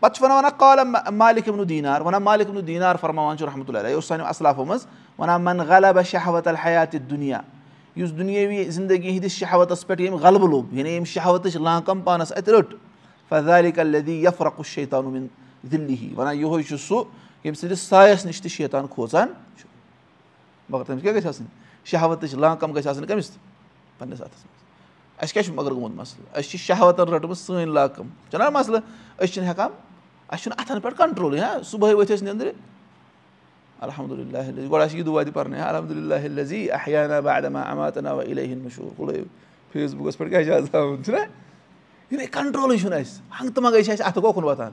[0.00, 3.76] پَتہٕ چھُ وَنان وَنان کالم مالِک اِبنو دیٖنار وَنان مالِک اِبنو دیٖنار فرماوان چھُ رحمتُہ
[3.76, 4.86] اللہ یہِ اوس سانیو اصلافو منٛز
[5.18, 7.40] وَنان من غلبہ شہوت الحیاتِ دُنیا
[7.96, 10.74] یُس دُنیٲوی زندگی ہِنٛدِس شہوتَس پٮ۪ٹھ ییٚمۍ غلبہٕ لوٚب.
[10.74, 12.74] یعنی ییٚمہِ شہوتٕچ لانکَم پانَس اَتہِ رٔٹ
[13.28, 15.26] فضالِ کلدی یفرق شیطانُن
[15.70, 17.02] دِلی ہی وَنان یِہوے چھُ سُہ
[17.44, 19.68] ییٚمہِ سٕنٛدِس سایَس نِش تہِ شیطان کھوژان چھُ
[20.68, 21.46] مگر تٔمِس کیٛاہ گژھِ آسٕنۍ
[21.84, 23.38] شہوتٕچ لانکَم گژھِ آسٕنۍ کٔمِس تہِ
[23.98, 24.65] پنٛنِس اَتھَس منٛز
[25.18, 28.80] اَسہِ کیٛاہ چھُ مگر گوٚمُت مَسلہٕ؟ اَسہِ چھِ شہوتَن رٔٹمٕژ سٲنۍ لاکَم چھُنہ مَسلہٕ
[29.18, 29.70] أسۍ چھِنہٕ ہٮ۪کان
[30.28, 32.50] اَسہِ چھُنہٕ اَتھَن پٮ۪ٹھ کَنٹرولٕے ہا صُبحٲے ؤتھۍ أسۍ نیٚنٛدرِ
[33.80, 38.90] الحمدُاللہ گۄڈٕ آسہِ یہِ دُعا تہِ پَرنٲے الحمدُاللہ لزی احیانا بادما اماتنا و علیہ مشہوٗر
[38.96, 39.24] کھُلٲیِو
[39.72, 44.44] فیس بُکَس پٮ۪ٹھ کیٛاہ چھِ کَنٹرولٕے چھُنہٕ؟ اَسہِ ہنٛگہٕ تہٕ منٛگَے چھِ اَسہِ اَتھٕ کوکُن
[44.44, 44.72] وۄتھان۔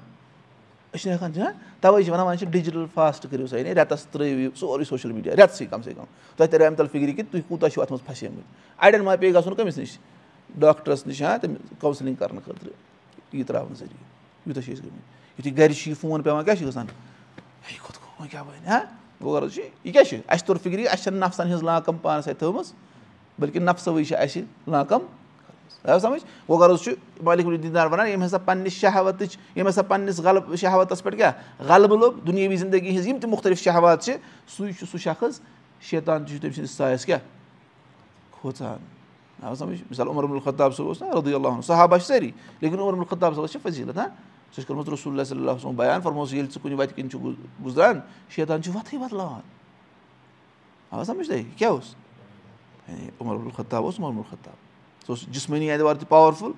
[0.94, 1.52] أسۍ چھِنہٕ ہٮ۪کان
[1.82, 5.12] تَوَے چھِ وَنان وۄنۍ چھِ ڈِجٹَل فاسٹ کٔرِو سا یعنی رٮ۪تَس ترٛٲیِو یہِ سورُے سوشَل
[5.12, 6.04] میٖڈیا رٮ۪تسٕے کَم سے کَم۔
[6.38, 8.44] تۄہہِ تَریو اَمہِ تَل فِکرِ کہِ تُہۍ کوٗتاہ چھُو اَتھ منٛز پھسیمٕتۍ۔
[8.78, 9.98] اَڑٮ۪ن ما پیٚیہِ گژھُن کٔمِس نِش
[10.60, 12.74] ڈاکٹرَس نِش ہا تٔمِس کَوسِلِنٛگ کَرنہٕ خٲطرٕ
[13.34, 16.68] یہِ ترٛاونہٕ ذٔریعہٕ یوٗتاہ چھِ أسۍ گٔمٕتۍ۔ یُتھُے گَرِ چھِ یہِ فون پٮ۪وان کیٛاہ چھِ
[16.68, 16.88] گژھان؟
[19.22, 22.28] وۄنۍ غرض چھُ یہِ کیٛاہ چھُ؟ اَسہِ توٚر فِکرِ اَسہِ چھَنہٕ نفسَن ہِنٛز لاکَم پانَس
[22.28, 22.72] اَتھِ تھٲومٕژ
[23.39, 25.02] بٔلکہِ نفسَوٕے چھِ اَسہِ لاکَم
[25.84, 30.20] آو سَمٕجھ؟ گوٚو غرض چھُ مالِک دیٖدار وَنان ییٚمہِ ہسا پَننِس شہوتٕچ ییٚمہِ ہسا پَننِس
[30.20, 31.32] غلبہٕ شہوتَس پٮ۪ٹھ کیاہ؟
[31.68, 34.16] غلبہٕ لوٚب دُنیٲوی زندگی ہِنٛز یِم تہِ مُختٔلِف شہوات چھِ
[34.48, 35.39] سُے چھُ سُہ شخص
[35.82, 37.20] شیطان تہِ چھُ تٔمۍ سٕنٛدِس سایَس کیاہ؟
[38.32, 38.93] کھوژان
[39.41, 42.93] آو سَمجھ مِثال عمر الخطاب صٲب اوس نا رُدُ اللہُن صحبہ چھِ سٲری لیکِن عمر
[42.93, 44.06] الخطاب صٲبَس چھِ فضیٖلت ہا
[44.52, 47.19] سُہ چھِ کٔرمٕژ رسول اللہ صلی اللہ صٲب بیان فرموس ییٚلہِ ژٕ کُنہِ وَتہِ چھُ
[47.65, 49.41] گُزران شیطان چھُ وَتھٕے بَدلاوان
[50.91, 51.96] آ سَمجھ تۄہہِ کیاہ اوس
[53.22, 56.52] عمر الخطاب اوس عمر الخطاب سُہ اوس جِسمٲنی اعتبار تہِ پاوَرفُل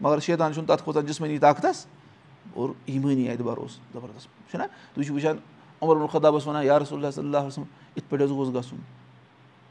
[0.00, 1.86] مگر شیطان چھُنہٕ تَتھ کھوژان جِسمٲنی طاقتَس
[2.54, 4.62] اور ایٖمٲنی اعتبار اوس زَبردست چھُنہ
[4.94, 5.36] تُہۍ چھِو وٕچھان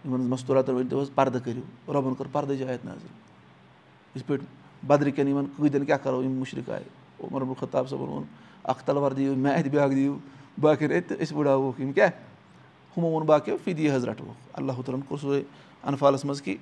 [0.05, 4.45] یِمن ہٕنٛز مستوٗراتَن ؤنۍ تو حظ پَردٕ کٔرِو رۄبَن کٔر پَردٕ جایت نظر یِتھ پٲٹھۍ
[4.87, 6.83] بدرٕ کٮ۪ن یِمن قۭدٮ۪ن کیاہ کَرو یِم مُشرِق آیہِ
[7.23, 8.23] عمر الخطاب صٲبَن ووٚن
[8.63, 10.17] اکھ تَلوار دِیِو مےٚ اَتھِ بیاکھ دِیِو
[10.61, 12.09] باقین اَتہِ تہٕ أسۍ وٕڑاووکھ یِم کیاہ
[12.97, 15.41] ہُمو ووٚن باقٕیو فِدی حظ رَٹوکھ اللہ تعالیٰ ہَن کوٚر سُے
[15.87, 16.57] اَنفالَس منٛز کہِ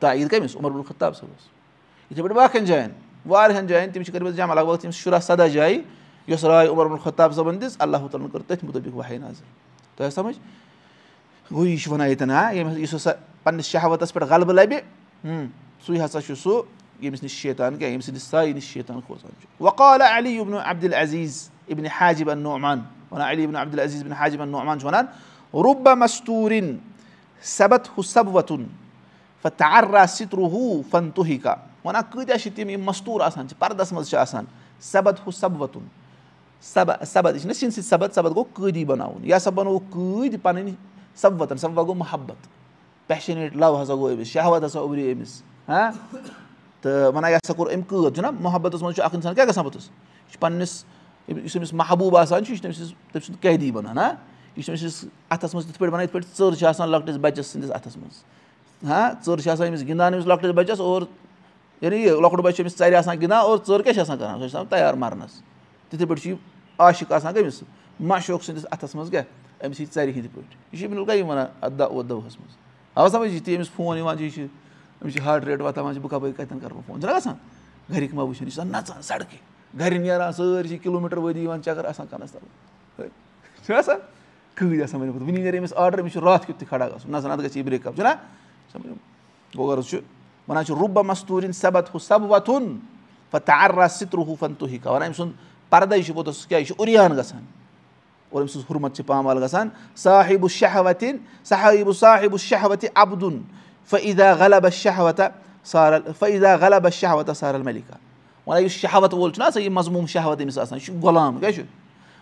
[0.00, 1.48] تعیٖد کٔمِس عمر الخطاب صٲبَس
[2.10, 2.90] یِتھٕے پٲٹھۍ باقین جاین
[3.26, 5.80] واریاہن جاین تِم چھِ کٔرمٕژ جمع لگ بگ تِم شُراہ سَداہ جایہِ
[6.26, 9.44] یۄس راے عمر الخطاب صٲبَن دِژ اللہ ہَن کٔر تٔتھۍ مُطٲبِق واہے نظر
[9.96, 10.36] تۄہہِ سَمجھ
[11.50, 13.10] گوٚو یہِ چھُ وَنان ییٚتٮ۪ن ہا ییٚمہِ یُس ہسا
[13.44, 14.78] پَنٕنِس شہوتَس پٮ۪ٹھ غلبہٕ لَبہِ
[15.86, 16.62] سُے ہسا چھُ سُہ
[17.00, 20.94] ییٚمِس نِش شیطان کیٛاہ ییٚمہِ سٕنٛدِس سایہِ نِش شیطان کھوژان چھُ وقالہ علی ابن عبدل
[20.94, 22.80] عزیٖز ابنِ حاجِبن نعمان
[23.10, 26.78] وَنان علی ابن عبدل عزیٖز ابن حاجِبن نعمان چھُ وَنان
[27.42, 28.64] سبت ہُہ سب وتُن
[29.42, 31.54] فتارا سِترُ ہوٗ فن تُہِکا
[31.84, 34.44] وَنان کۭتیاہ چھِ تِم یِم مستوٗر آسان چھِ پردس منٛز چھِ آسان
[34.80, 35.62] سبد ہُہ سب
[37.06, 40.74] سبد یہِ چھِنہ سِنۍ سۭتۍ سبد سبد گوٚو قٲدی بَناوُن یہِ ہسا بَنووُکھ قۭدۍ پَنٕنۍ
[41.16, 42.46] سب وَتَن سب وَ گوٚو محبت
[43.06, 45.90] پیشنیٹ لَو ہسا گوٚو أمِس شہوت ہسا اُبرے أمِس ہاں
[46.80, 49.64] تہٕ وَنان یہِ ہسا کوٚر أمۍ قٲد چھُنہ محبتَس منٛز چھُ اکھ اِنسان کیاہ گژھان
[49.64, 50.84] پوٚتُس یہِ چھُ پَنٕنِس
[51.28, 54.12] یُس أمِس محبوٗب آسان چھُ یہِ چھُ تٔمۍ سٕنٛز تٔمۍ سُنٛد قٲدی بَنان ہاں
[54.56, 57.16] یہِ چھُ تٔمۍ سٕنٛدِس اَتھَس منٛز تِتھ پٲٹھۍ بَنان یِتھ پٲٹھۍ ژٔر چھِ آسان لۄکٹِس
[57.20, 58.22] بَچَس سٕنٛدِس اَتھَس منٛز
[58.88, 61.02] ہاں ژٔر چھِ آسان أمِس گِنٛدان أمِس لۄکٹِس بَچَس اور
[61.80, 64.38] یعنی یہِ لۄکُٹ بَچہِ چھُ أمِس ژَرِ آسان گِنٛدان اور ژٔر کیاہ چھِ آسان کَران
[64.38, 65.40] سۄ چھِ آسان تَیار مَرنَس.
[65.90, 66.36] تِتھٕے پٲٹھۍ چھُ یہِ
[66.78, 67.62] عاشق آسان کٔمِس
[68.00, 69.22] ماشوق سٕنٛدِس اَتھَس منٛز کیاہ
[69.64, 72.56] أمِس یی ژَرِ ہِنٛدۍ پٲٹھۍ یہِ چھُ بِلکُل یِم وَنان اَدٕ دۄہ دۄہَس منٛز
[72.94, 74.46] اَوا سَمٕجھ یہِ تہِ أمِس فون یِوان چھِ یہِ چھِ
[75.02, 77.34] أمِس چھِ ہاٹ ریٹ وۄتھان چھِ بہٕ کَپٲرۍ کَتٮ۪ن کَرٕ بہٕ فون چھُنہ گژھان
[77.94, 79.38] گَرِکۍ ما وٕچھان یہِ چھِ آسان نَژان سڑکہِ
[79.80, 83.06] گرِ نیران سٲری چھِ کِلوٗ میٖٹر وٲری یِوان چکر آسان کَنَس تَل
[83.66, 83.98] چھُ آسان
[84.84, 87.44] آسان وٕنی نیرِ أمِس آرڈر أمِس چھُ راتھ کیُتھ تہِ کھڑا گژھُن نہ سا نَتہٕ
[87.44, 88.14] گژھِ یہِ برٛیک اَپ چھُنہ
[89.54, 89.98] غرض چھُ
[90.48, 92.76] وَنان چھُ رُبا مستوٗرِن سبت ہُہ سب وۄتھُن
[93.30, 95.32] پَتہٕ فن تُہۍ وَنان أمۍ سُنٛد
[95.70, 97.44] پَردَے چھُ پوٚتُس کیٛاہ یہِ چھُ اُریان گژھان
[98.30, 103.40] اور أمۍ سٕنٛز حُرمت چھِ پامال گژھان صاحبُ شہوتِن صاحبُ صاحبُ شہوتِ عبدُن
[103.90, 105.28] فعیٖدا غلب شہوتا
[105.64, 107.96] سارل فعیٖدا غلب شہوتا سارل ملکا
[108.46, 111.52] وَنان یُس شہوت وول چھُنہ آسان یہِ مضموٗم شہوت أمِس آسان یہِ چھُ غلام کیٛاہ
[111.52, 111.62] چھُ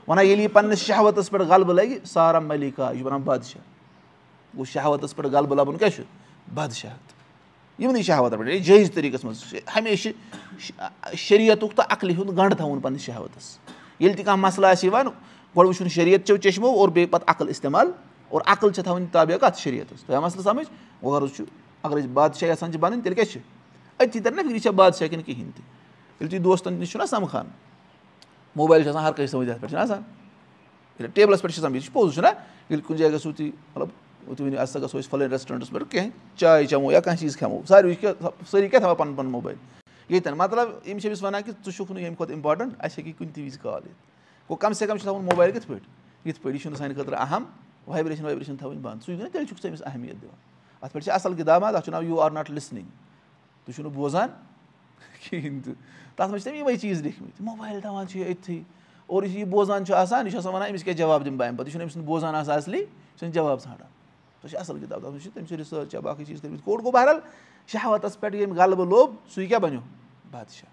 [0.09, 3.63] وَنان ییٚلہِ یہِ پَنٕنِس شہوتَس پٮ۪ٹھ غلبہٕ لَگہِ سارا مٔلِکا یہِ چھُ وَنان بادشاہ
[4.57, 6.03] گوٚو شہوتَس پٮ۪ٹھ غلبہٕ لَبُن کیٛاہ چھُ
[6.55, 6.93] بادشاہ
[7.79, 10.13] یِمنٕے شہوتَن پٮ۪ٹھ جٲیِز طٔریٖقَس منٛز ہمیشہِ
[11.17, 13.57] شریعتُک تہٕ عقلہِ ہُنٛد گنٛڈ تھاوُن پَنٕنِس شہوتَس
[14.01, 15.07] ییٚلہِ تہِ کانٛہہ مَسلہٕ آسہِ یِوان
[15.57, 17.91] گۄڈٕ وٕچھُن شریعت چیو چٔشمو اور بیٚیہِ پَتہٕ عقل اِستعمال
[18.29, 20.69] اور عقل چھےٚ تھاوٕنۍ تابیا کَتھ شریعتَس تۄہہِ مَسلہٕ سَمٕجھ
[21.03, 21.45] وۄنۍ غرض چھُ
[21.83, 23.41] اگر أسۍ بادشاہ یَژھان چھِ بَنٕنۍ تیٚلہِ کیٛاہ چھِ
[24.01, 25.63] أتی تَرِ نہ یہِ چھا بادشاہ کِنہٕ کِہیٖنۍ تہِ
[26.21, 27.47] ییٚلہِ تُہۍ دوستَن نِش چھُنہ سَمکھان
[28.57, 30.03] موبایل چھُ آسان ہر کٲنٛسہِ سَمٕجھ اَتھ پٮ۪ٹھ چھُنہ آسان
[30.99, 33.89] ییٚلہِ ٹیبلَس پٮ۪ٹھ چھِ سَمجھ یہِ چھُ پوٚز چھُنہ ییٚلہِ کُنہِ جایہِ گژھو تُہۍ مطلب
[34.37, 37.61] تُہۍ ؤنِو اَسہِ گژھو أسۍ فَلٲنۍ ریسٹورنٛٹَس پٮ۪ٹھ کینٛہہ چاے چٮ۪مو یا کانٛہہ چیٖز کھٮ۪مو
[37.69, 39.57] ساروی کیٛاہ سٲری کیٛاہ تھاوان پَنُن پَنُن موبایل
[40.09, 43.19] ییٚتٮ۪ن مطلب یِم چھِ أمِس وَنان کہِ ژٕ چھُکھ نہٕ ییٚمہِ کھۄتہٕ اِمپاٹَنٛٹ اَسہِ ہیٚکہِ
[43.19, 44.14] کُنہِ تہِ وِزِ کال یِتھ
[44.49, 45.87] گوٚو کَم سے کَم چھُ تھاوُن موبایل کِتھ پٲٹھۍ
[46.25, 47.45] یِتھ پٲٹھۍ یہِ چھُنہٕ سانہِ خٲطرٕ اہم
[47.87, 50.37] وایبریشَن وایبریشَن تھاوٕنۍ بنٛد سُے گوٚو تیٚلہِ چھُکھ ژٕ أمِس اہمیت دِوان
[50.83, 52.89] اَتھ پٮ۪ٹھ چھِ اَصٕل کِتاب اَتھ چھُ ناو یوٗ آر ناٹ لِسنِنٛگ
[53.65, 54.29] تُہۍ چھُو نہٕ بوزان
[55.23, 55.73] کِہیٖنۍ تہِ
[56.17, 58.63] تَتھ منٛز چھِ تٔمۍ یِمَے چیٖز لیکھمٕتۍ موبایل تھاوان چھِ أتھی
[59.07, 61.49] اور یُس یہِ بوزان چھُ آسان یہِ چھُ آسان وَنان أمِس کیٛاہ جواب دِمہٕ بہٕ
[61.49, 62.87] اَمہِ پَتہٕ یہِ چھُنہٕ أمۍ سُنٛد بوزان آسان اَصلی یہِ
[63.19, 63.89] چھُنہٕ جواب ژھانٛڈان
[64.43, 66.81] سۄ چھِ اَصٕل کِتاب تَتھ منٛز چھِ تٔمۍ سٕنٛز رِسٲرٕچ یا باقٕے چیٖز کٔرمٕتۍ کوٚٹ
[66.83, 67.19] گوٚو بہرحال
[67.67, 69.81] شہوتَس پٮ۪ٹھ ییٚمہِ غلبہٕ لوٚب سُے کیٛاہ بَنیو
[70.31, 70.71] بادشاہ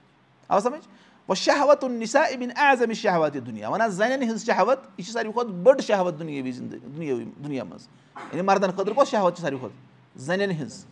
[0.47, 0.87] آو سَمٕجھ
[1.35, 5.31] شہوتُن نِسا اِبِن ایز أمِس شہوت یہِ دُنیا وَنان زَنٮ۪ن ہِنٛز شہوت یہِ چھِ ساروی
[5.31, 7.87] کھۄتہٕ بٔڑ شہوت دُنیٲوی زندگی دُنیٲوی دُنیا منٛز.
[8.15, 10.85] یعنی مردَن خٲطرٕ کۄس شہوت چھِ ساروی کھۄتہٕ زَنٮ۪ن ہِنٛز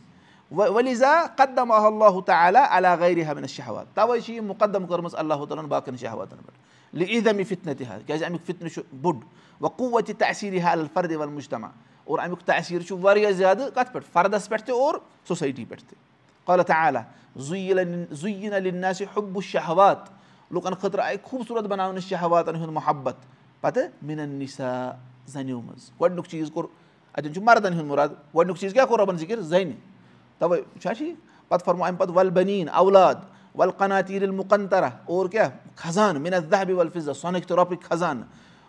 [0.52, 2.96] ؤلیٖزا قدم اللہ تعالیٰ علیٰ
[3.28, 7.76] ہَمِنس شہوت تَوَے چھِ یہِ مُقدم کٔرمٕژ اللہ تعالیٰ ہَن باقٕیَن شہوتَن پٮ۪ٹھ اَمہِ فِتنہٕ
[7.78, 9.16] تہِ حظ کیٛازِ اَمیُک فِتنہٕ چھُ بوٚڑ
[9.62, 11.68] وۄنۍ قوت یہِ تحصیٖری حال فردِ وَل مُجتما
[12.04, 14.96] اور اَمیُک تحصیٖر چھُ واریاہ زیادٕ کَتھ پٮ۪ٹھ فردَس پٮ۪ٹھ تہِ اور
[15.28, 15.96] سوسایٹی پٮ۪ٹھ تہِ
[18.96, 20.19] سے حُبہٕ شہوات
[20.52, 23.16] لُکَن خٲطرٕ آیہِ خوٗبصوٗرت بَناونہٕ شہواتَن ہُنٛد محبت.
[23.62, 24.92] پَتہٕ؟ مِنن نِسا
[25.28, 26.66] زَنیو منٛز گۄڈنیُک چیٖز کوٚر
[27.14, 28.10] اَتٮ۪ن چھُ مردَن ہُنٛد مُراد.
[28.36, 29.74] گۄڈنیُک چیٖز کیٛاہ کوٚر رۄبَن ذِکِر؟ زَنہِ
[30.40, 33.16] تَوَے چھا ٹھیٖک پَتہٕ فرمو اَمہِ پَتہٕ وَل بٔنیٖن اولاد.
[33.56, 38.22] وَل قناتیٖر مُقنترا اور کیٛاہ کھَزان مِنت دہبہِ وَل فِضا سۄنٕکۍ تہٕ رۄپٕکۍ کھَزان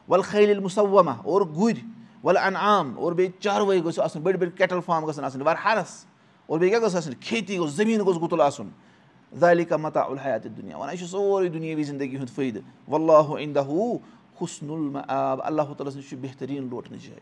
[0.09, 1.81] وَل خٲلِل مُسوما اور گُرۍ
[2.25, 5.55] وَل اَن عام اور بیٚیہِ چاروٲے گٔژھِو آسٕنۍ بٔڑۍ بٔڑۍ کیٹل فارم گژھن آسٕنۍ وَر
[5.65, 6.05] ہَرَس
[6.47, 8.69] اور بیٚیہِ کیٛاہ گٔژھ آسٕنۍ کھیتی گوٚژھ زٔمیٖن گوٚژھ گُتُل آسُن
[9.39, 13.63] ذالِکا متا الحیات دُنیا وَنان یہِ چھُ سورُے دُنیٲوی زندگی ہُنٛد فٲیدٕ واللہ عِندہ
[14.41, 17.21] حُسن الم آب اللہ تعالیٰ سٕنٛز چھُ بہتریٖن لوٹنٕچ جاے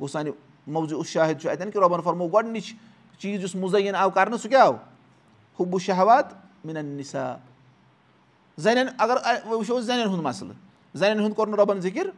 [0.00, 0.30] گوٚو سانہِ
[0.66, 2.72] موضوٗ شاہِد چھُ اَتؠن کہِ رۄبَن فرمو گۄڈنِچ
[3.18, 4.74] چیٖز یُس مُزعین آو کَرنہٕ سُہ کیٛاہ آو
[5.60, 6.32] حُبوٗ شہوات
[6.64, 7.34] مِنن نِسا
[8.56, 10.54] زَنٮ۪ن اگر وٕچھو زَنٮ۪ن ہُنٛد مَسلہٕ
[10.94, 12.10] زَنٮ۪ن ہُنٛد کوٚر نہٕ رۄبَن ذِکِر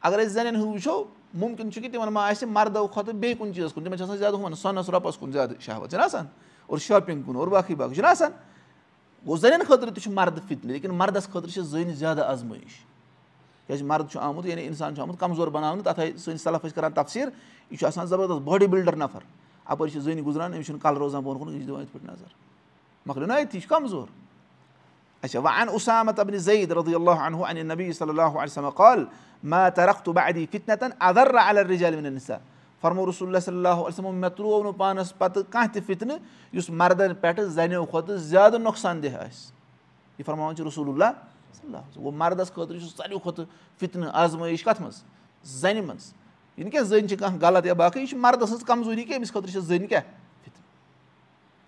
[0.00, 3.54] اگر أسۍ زَنٮ۪ن ہُنٛد وٕچھو مُمکِن چھُ کہِ تِمَن ما آسہِ مَردو کھۄتہٕ بیٚیہِ کُنہِ
[3.54, 6.26] چیٖزَس کُن تِمَن چھِ آسان زیادٕ ہُمَن سۄنَس رۄپَس کُن زیادٕ شہوت چھِنہ آسان
[6.68, 8.30] اور شاپِنٛگ کُن اور باقٕے باقٕے چھُنہ آسان
[9.26, 12.76] گوٚو زَنٮ۪ن خٲطرٕ تہِ چھُ مَردٕ فِطنہٕ لیکِن مَردَس خٲطرٕ چھِ زٔنۍ زیادٕ آزمٲیِش
[13.66, 16.74] کیٛازِ مَرد چھُ آمُت یعنی اِنسان چھُ آمُت کَمزور بَناونہٕ تَتھ آے سٲنِس سَلَف ٲسۍ
[16.74, 17.28] کَران تَفسیٖر
[17.70, 19.20] یہِ چھُ آسان زَبردست باڈی بِلڈَر نَفر
[19.64, 22.10] اَپٲرۍ چھِ زٔنۍ گُزران أمِس چھُنہٕ کَلہٕ روزان بۄن کُن یہِ چھِ دِوان یِتھ پٲٹھۍ
[22.10, 22.26] نظر
[23.06, 24.06] مۄکلیو نا أتھی یہِ چھُ کَمزور
[25.22, 28.36] اچھا وۄنۍ اَن اُسامت اَبنہِ زعید رضی اللہ انہُ اَنہِ نبی صلی اللہ
[31.68, 32.36] رِجالِن نِسا
[32.80, 36.18] فرمو رسول اللہ صلی اللہ علیہ مےٚ ترٛوو نہٕ پانَس پَتہٕ کانٛہہ تہِ فِتنہٕ
[36.52, 39.52] یُس مردَن پٮ۪ٹھٕ زَنیو کھۄتہٕ زیادٕ نۄقصان دہ آسہِ
[40.18, 41.10] یہِ فرماوان چھُ رسول اللہ
[41.60, 43.46] صلی اللہ گوٚو مردَس خٲطرٕ چھُ ساروی کھۄتہٕ
[43.80, 45.02] فِتنہٕ آزمٲیِش کَتھ منٛز
[45.60, 46.12] زَنہِ منٛز
[46.56, 49.16] یہِ نہٕ کینٛہہ زٔنۍ چھِ کانٛہہ غلط یا باقٕے یہِ چھِ مردٕ سٕنٛز کمزوٗری کہِ
[49.16, 50.02] أمِس خٲطرٕ چھِ زٔنۍ کیٛاہ
[50.44, 50.64] فِتنہٕ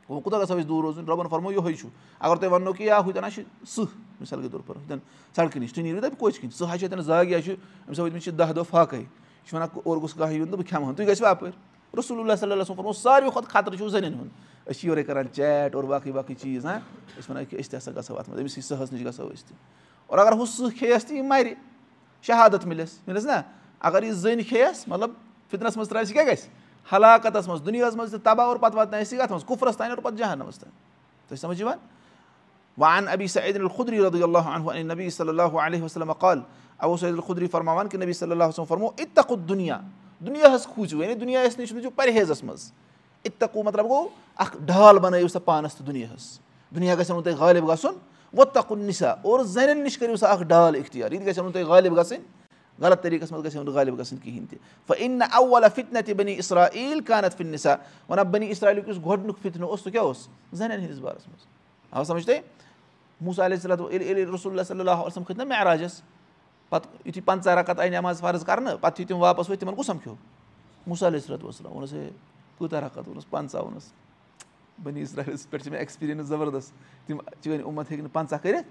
[0.09, 2.99] وۄنۍ کوٗتاہ گژھو أسۍ دوٗر روزُن رۄبَن فرمو یِہوے چھُ اگر تۄہہِ وَنو کہِ یا
[2.99, 4.99] ہُتٮ۪ن چھِ سٕہہ مِثال کے طور پر ہُتٮ۪ن
[5.37, 7.53] سڑکہِ نِش تُہۍ نیٖرِو دَپہِ کوچہِ کِنۍ سٕہہ ہا چھِ اَتٮ۪ن زاگہِ یا چھُ
[7.89, 9.03] أمِس وٲتمٕتۍ چھِ دہ دۄہ فاقے
[9.51, 12.35] چھُ وَنان اور گوٚژھ کانٛہہ یُن تہٕ بہٕ کھٮ۪مہٕ ہن تُہۍ گژھِو اَپٲرۍ رسول اللہ
[12.41, 16.13] صلی فرمو ساروی کھۄتہٕ خطرٕ چھُو زَنٮ۪ن ہُنٛد أسۍ چھِ یورَے کَران چیٹ اور باقٕے
[16.13, 16.79] باقٕے چیٖز ہاں
[17.19, 19.57] أسۍ وَنان أسۍ تہِ ہسا گژھو اَتھ منٛز أمِس سٕہَس نِش گژھو أسۍ تہِ
[20.07, 21.55] اور اگر ہُہ سٕہہ کھیٚیَس تہٕ یہِ مَرِ
[22.25, 23.41] شہادت مِلٮ۪س مِلٮ۪س نہ
[23.81, 25.11] اگر یہِ زٔنۍ کھیٚیَس مطلب
[25.51, 26.49] فِطرَس منٛز ترٛایہِ سُہ کیٛاہ گژھِ
[26.89, 29.99] ہلاکَتَس منٛز دُنیاہَس منٛز تہِ تباہ اور پَتہٕ واتنایہِ سُہ کَتھ منٛز کُفرَس تانۍ اور
[29.99, 30.73] پَتہٕ جہانَمَس تانۍ
[31.29, 31.79] تۄہہِ سَمجھ یِوان
[32.79, 36.41] وۄنۍ اللہ عنہ نبی صلی اللہ علیہ وسلم قال
[36.81, 39.79] ابو سعید الخدری فرماوان کہِ نبی صلی اللہ وسلم فرمو اِتقُت دُنیا
[40.27, 42.71] دُنیاہَس کھوٗژِو یعنی دُنیاہَس نِش روٗزِو پرہیزَس منٛز
[43.25, 46.39] اِتقوٗ مطلب گوٚو اکھ ڈال بَنٲیِو سا پانَس تہٕ دُنیاہَس
[46.75, 47.95] دُنیا گژھن نہٕ تۄہہِ غالِب گژھُن
[48.35, 51.53] وۄنۍ تَکُن نِسا اور زَنٮ۪ن نِش کٔرِو سا اکھ ڈال اِختِیار یہِ تہِ گژھن نہٕ
[51.53, 52.23] تۄہہِ غالِب گژھٕنۍ
[52.83, 56.67] غلط طریٖقَس منٛز گژھِ نہٕ غالِب گژھٕنۍ کِہیٖنۍ تہِ نہ اول فِتنہ تہِ بَنی اِسرا
[56.75, 57.75] عیٖل کانَتھ فِن نِسا
[58.09, 61.47] وَنان بَنی اِسرایلُک یُس گۄڈٕنیُک فِتنہٕ اوس سُہ کیاہ اوس زَنٮ۪ن ہِنٛدِس بارَس منٛز
[61.91, 62.41] آو سَمجھ تُہۍ
[63.21, 63.57] موٗسا علیہ
[66.71, 69.91] پَتہٕ یُتھُے پنٛژاہ رَکَت آیہِ نٮ۪ماز فرض کَرنہٕ پَتہٕ یُتھُے تِم واپَس وٲتۍ تِمَن کُس
[70.87, 72.09] موٗسا علیہ صلات وسلام ووٚنُس ہے
[72.59, 73.91] کوٗتاہ رَکَت ووٚنُس پنٛژاہ ووٚنُس
[74.83, 76.73] بَنی اِسرایلَس پٮ۪ٹھ چھِ مےٚ ایٚکٕسپیٖرینٕس زَبردست
[77.07, 78.69] تِم چٲنۍ اُمَت ہیٚکہِ نہٕ پنٛژاہ کٔرِتھ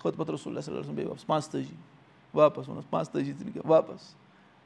[0.00, 0.54] کھوٚت پَتہٕ رسول
[0.94, 1.74] بیٚیہِ واپَس پانٛژھ تٲجی
[2.34, 4.14] واپَس ووٚنُس پانٛژھ تٲجی نہٕ کینٛہہ واپَس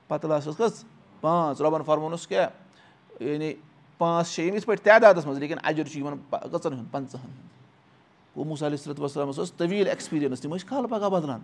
[0.08, 0.84] پَتہٕ لاسٹَس کٔژ
[1.20, 3.52] پانٛژھ رۄبَن فرمونَس کیٛاہ یعنی
[3.98, 8.36] پانٛژھ شےٚ یِم یِتھ پٲٹھۍ تعدادَس منٛز لیکِن اَجُر چھُ یِمَن کٔژَن ہُنٛد پنٛژٕہَن ہُنٛد
[8.36, 11.40] گوٚو مُصع صرت وسلامَس ٲس طویٖل ایٚکٕسپیٖریَنٕس تِم ٲسۍ کالہٕ پَگاہ بَدلان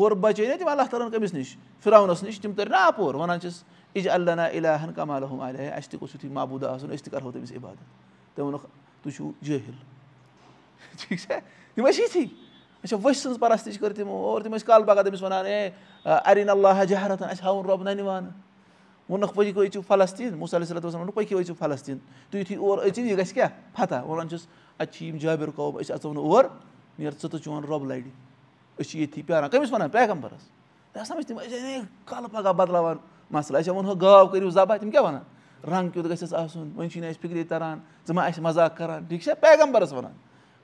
[0.00, 3.14] ہورٕ بَچے نا تِم اللہ تعالیٰ ہَن کٔمِس نِش فِراونَس نِش تِم تٔرۍ نا اَپور
[3.14, 3.62] وَنان چھِس
[3.94, 7.52] اِج اللہ علیٰ کَمالہ علیہ اَسہِ تہِ گوٚژھ یُتھُے محبوٗدا آسُن أسۍ تہِ کَرہو تٔمِس
[7.56, 8.66] عبادت تٔمۍ ووٚنُکھ
[9.02, 9.74] تُہۍ چھُو جٲہِل
[10.98, 11.38] ٹھیٖک چھا
[11.74, 12.24] تِم ٲسۍ یِتھی
[12.82, 15.70] اچھا ؤسۍ سٕنٛز پَرَستٕچ کٔر تِمو اور تِم ٲسۍ کالہٕ پَگاہ تٔمِس وَنان ہے
[16.04, 18.30] اَریٖن اللہ جہرت اَسہِ ہاوُن رۄب نَنِوانہٕ
[19.08, 21.98] ووٚنُکھ پٔکِو أژِو فَلَستیٖن صلات وَسلم ووٚنُکھ پٔکِو أژِو فَلَستیٖن
[22.30, 24.46] تُہۍ یُتھُے اور أژِو یہِ گژھِ کیٛاہ فَتح وَنان چھُس
[24.78, 26.44] اَتہِ چھِ یِم جابِر قوم أسۍ اَژو نہٕ اور
[26.98, 28.02] نیر ژٕ تہٕ چون رۄب لَڑِ
[28.80, 30.48] أسۍ چھِ ییٚتھی پیاران کٔمِس وَنان پیغمبرَس
[31.26, 32.96] تِم ہے کالہٕ پَگاہ بَدلاوان
[33.30, 35.22] مَسلہٕ اَسہِ ووٚنہو گاو کٔرِو ذبح تِم کیٛاہ وَنان
[35.64, 39.04] رنٛگ کیُتھ گژھٮ۪س آسُن وۄنۍ چھُے نہٕ اَسہِ فِکرِ تَران ژٕ ما اَسہِ مَزاق کَران۔
[39.04, 40.12] ٹھیٖک چھا پیغمبرَس وَنان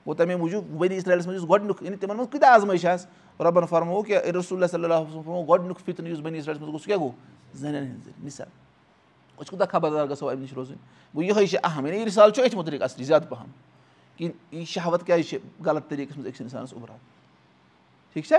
[0.05, 3.65] گوٚو تَمے موٗجوٗب بٔنی اِسرایلَس منٛز یُس گۄڈنیُک یعنی تِمَن منٛز کۭتیاہ آزمٲیش آسہٕ رۄبَن
[3.65, 6.85] فرمو کہِ رسول اللہ صلی اللہ فرمو گۄڈنیُک فِطرٕ یُس بٔنی اِسرایلَس منٛز گوٚو سُہ
[6.85, 7.11] کیٛاہ گوٚو
[7.53, 8.47] زَنٮ۪ن ہِنٛز مِثال
[9.37, 10.77] أسۍ کوٗتاہ خبردار گژھو اَمہِ نِش روزٕنۍ
[11.15, 13.47] گوٚو یِہوے چھِ اہم یعنی یہِ رِسال چھُ أتھۍ مُتعلِق اَصلی زیادٕ پَہَم۔
[14.17, 16.97] کہِ یہِ شہوت کیازِ چھِ غلط طریٖقَس منٛز أکِس اِنسانَس اُبران
[18.17, 18.37] ٹھیٖک چھا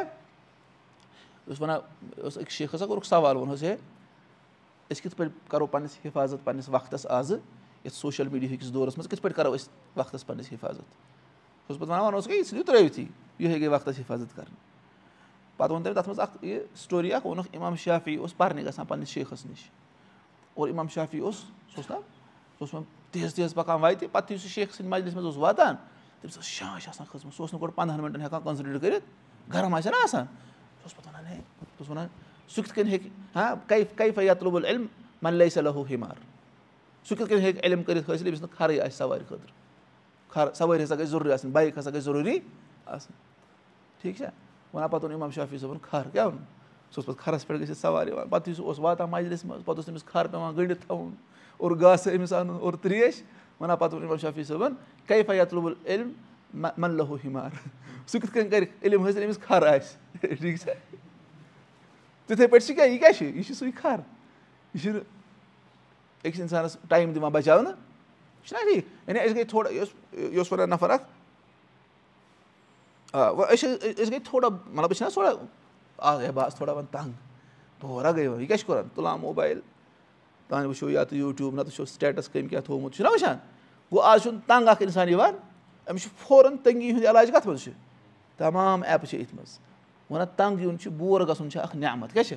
[1.46, 1.78] اوس وَنان
[2.22, 3.76] اوس أکِس شیخَس کوٚرُکھ سوال ووٚنہوس ہے
[4.90, 7.36] أسۍ کِتھ پٲٹھۍ کَرو پَنٕنِس حِفاظت پنٛنِس وقتَس آزٕ
[7.84, 11.78] یَتھ سوشَل میٖڈیا ہٕکِس دورَس منٛز کِتھ پٲٹھۍ کَرو أسۍ وقتَس پنٛنِس حِفاظت سُہ اوس
[11.78, 13.04] پَتہٕ وَنان وَنوس ہے یہِ ژھٕنِو ترٛٲوتھٕے
[13.38, 14.56] یِہوٚے گٔے وقتَس حِفاظت کَرٕنۍ
[15.56, 18.86] پَتہٕ ووٚن تٔمۍ تَتھ منٛز اَکھ یہِ سٹوری اَکھ ووٚنُکھ اِمام شافی اوس پَرنہِ گژھان
[18.86, 19.68] پنٛنِس شیخَس نِش
[20.54, 24.32] اور اِمام شافی اوس سُہ اوس نا سُہ اوس وۄنۍ تیز تیز پَکان وَتہِ پَتہٕ
[24.32, 25.74] یُس سُہ شیخ سٕنٛدِ مَجلِس منٛز اوس واتان
[26.20, 29.04] تٔمِس ٲس شانٛش آسان کھٔژمٕژ سُہ اوس نہٕ گۄڈٕ پنٛدہَن مِنٹَن ہٮ۪کان کَنسَنٹرٛیٹ کٔرِتھ
[29.54, 30.26] گرم آسہِ ہا آسان
[30.82, 32.06] اوس پَتہٕ وَنان ہے بہٕ اوسُس وَنان
[32.48, 34.86] سُہ کِتھ کٔنۍ ہیٚکہِ ہاں کَیف کَیف یتلوبُل علم
[35.22, 36.16] مَلے صلہُ ہِمار
[37.04, 39.52] سُہ کِتھ کٔنۍ ہیٚکہِ علم کٔرِتھ حٲصِل ییٚمِس نہٕ کھَرٕے آسہِ سَوارِ خٲطرٕ
[40.28, 42.38] کھَر سَوٲرۍ ہسا گژھِ ضروٗری آسٕنۍ بایِک ہسا گژھِ ضروٗری
[42.86, 43.16] آسٕنۍ
[44.00, 44.30] ٹھیٖک چھا؟
[44.74, 46.44] وَنان پَتہٕ ووٚن اِمام شافی صٲبُن کھَر کیٛاہ ووٚن
[46.90, 49.64] سُہ اوس پَتہٕ کھَرَس پٮ۪ٹھ گٔژھِتھ سَوارِ یِوان پَتہٕ یُس سُہ اوس واتان مَجلِس منٛز
[49.64, 51.14] پَتہٕ اوس تٔمِس کھَر پٮ۪وان گٔنڈِتھ تھاوُن
[51.56, 53.22] اور گاسہٕ أمِس اَنُن اور ترٛیش۔
[53.60, 54.74] وَنان پَتہٕ ووٚن اِمام شافی صٲبَن
[55.06, 55.74] کیف یتلوبُل
[56.54, 57.50] مَلہُ ہِمار
[58.06, 60.72] سُہ کِتھ کٔنۍ کَرِ علم حٲصِل أمِس کھَر آسہِ ٹھیٖک چھا
[62.26, 63.98] تِتھَے پٲٹھۍ چھِ کیٛاہ یہِ کیٛاہ چھُ یہِ چھُ سُے کھَر
[64.74, 65.02] یہِ چھُنہٕ
[66.24, 69.84] أکِس اِنسانَس ٹایم دِوان بَچاونہٕ یہِ چھُنہ ٹھیٖک یعنی أسۍ گٔے تھوڑا یہِ
[70.38, 71.04] اوس وَنان نَفر اکھ
[73.12, 73.68] آ وۄنۍ أسۍ
[74.02, 75.30] أسۍ گٔے تھوڑا مطلب أسۍ چھِنہ تھوڑا
[75.98, 77.12] آ بہٕ آسہٕ تھوڑا وۄنۍ تنٛگ
[77.80, 79.60] تھوڑا گٔے وۄنۍ یہِ کیاہ چھُ کران تُلان موبایل
[80.48, 83.36] تانۍ وٕچھو یا تہٕ یوٗٹیوٗب نتہٕ وٕچھو سِٹیٹس کٔمۍ کیاہ تھومُت چھُنہ وٕچھان
[83.92, 85.34] گوٚو آز چھُنہٕ تنٛگ اکھ اِنسان یِوان
[85.90, 87.72] أمِس چھُ فورَن تٔنٛگی ہُنٛد علاج کَتھ منٛز چھُ
[88.36, 89.58] تمام ایپہٕ چھِ أتھۍ منٛز
[90.10, 92.36] وَنان تنٛگ یُن چھُ بور گژھُن چھُ اکھ نعمت کیاہ چھِ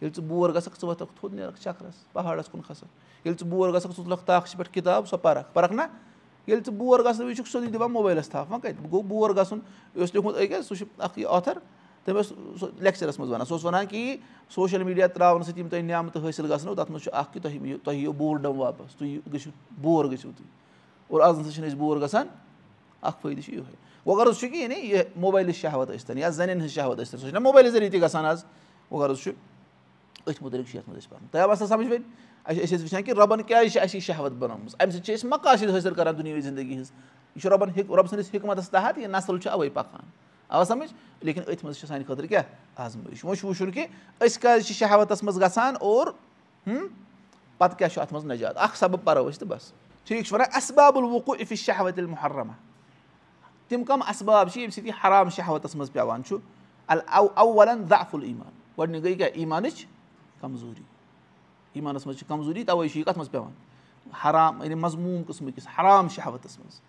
[0.00, 2.84] ییٚلہِ ژٕ بور گژھکھ ژٕ وۄتھکھ تھوٚد نیرَکھ چکرس پہاڑس کُن کھسکھ
[3.24, 5.82] ییٚلہِ ژٕ بور گژھکھ ژٕ تُلکھ تاخچہِ پٮ۪ٹھ کِتاب سۄ پَرکھ پَرکھ نہ
[6.46, 9.58] ییٚلہِ ژٕ بور گژھنہٕ وِزِ چھُکھ سیوٚدُے دِوان موبایلَس تھپھ وۄنۍ کَتہِ گوٚو بور گژھُن
[9.94, 11.58] یہِ اوس لیوٗکھمُت أکیٛاہ سُہ چھُ اکھ یہِ آتھر
[12.04, 14.16] تٔمۍ اوس سُہ لیکچرَس منٛز وَنان سُہ اوس وَنان کہِ
[14.54, 17.76] سوشَل میٖڈیا ترٛاونہٕ سۭتۍ یِم تۄہہِ نعمتہٕ حٲصِل گژھنو تَتھ منٛز چھُ اکھ کہِ تۄہہِ
[17.84, 20.46] تۄہہِ یِیو بوردَم واپَس تُہۍ گٔژھِو بور گٔژھِو تُہۍ
[21.08, 22.26] اور آز نسا چھِنہٕ أسۍ بور گژھان
[23.02, 23.74] اکھ فٲیدٕ چھُ یِہوے
[24.06, 27.10] وۄنۍ غرض چھُ کہِ یعنی یہِ موبایلٕچ شہوت ٲسۍ تَن یا زَنٮ۪ن ہٕنٛز شہوت ٲسۍ
[27.10, 28.44] تَن سۄ چھےٚ نہ موبایلہٕ ذٔریعہٕ تہِ گژھان آز
[28.90, 29.30] وۄنۍ غرض چھُ
[30.26, 32.04] أتھۍ مُتعلِق چھُ یَتھ منٛز پَرُن تۄہہِ آو آسان سَمجھ وۄنۍ
[32.44, 35.14] اَسہِ أسۍ ٲسۍ وٕچھان کہِ رۄبَن کیازِ چھِ اَسہِ یہِ شہوت بَنٲومٕژ اَمہِ سۭتۍ چھِ
[35.14, 36.90] أسۍ مقاصد حٲصِل کران دُنیاوی زندگی ہٕنٛز
[37.34, 40.08] یہِ چھُ رۄبَن رۄبہٕ سٕنٛدِس حِکمَتَس تحت یہِ نسل چھُ اَوَے پَکان
[40.48, 40.92] آو سَمجھ
[41.22, 42.42] لیکِن أتھۍ منٛز چھِ سانہِ خٲطرٕ کیاہ
[42.76, 43.86] آزمٲیش وۄنۍ چھُ وٕچھُن کہِ
[44.20, 46.06] أسۍ کیازِ چھِ شہوتَس منٛز گژھان اور
[47.58, 49.72] پَتہٕ کیاہ چھُ اَتھ منٛز نَجات اکھ سبب پَرو أسۍ تہٕ بَس
[50.04, 52.52] ٹھیٖک چھُ وَنان اَسباب الوقوٗ اِفِ شہوت المحرمہ
[53.70, 56.36] تِم کَم اَسباب چھِ ییٚمہِ سۭتۍ یہِ حرام شہوتَس منٛز پیٚوان چھُ
[56.88, 59.84] اَولن دَف الایٖمان گۄڈٕنیُک گٔے کیاہ ایٖمانٕچ
[60.40, 60.82] کَمزوٗری
[61.72, 63.52] ایٖمانَس منٛز چھِ کَمزوٗری تَوے چھُ یہِ کَتھ منٛز پیٚوان
[64.24, 66.80] حرام یعنی مضموٗن قٕسمٕکِس حرام شہوتَس منٛز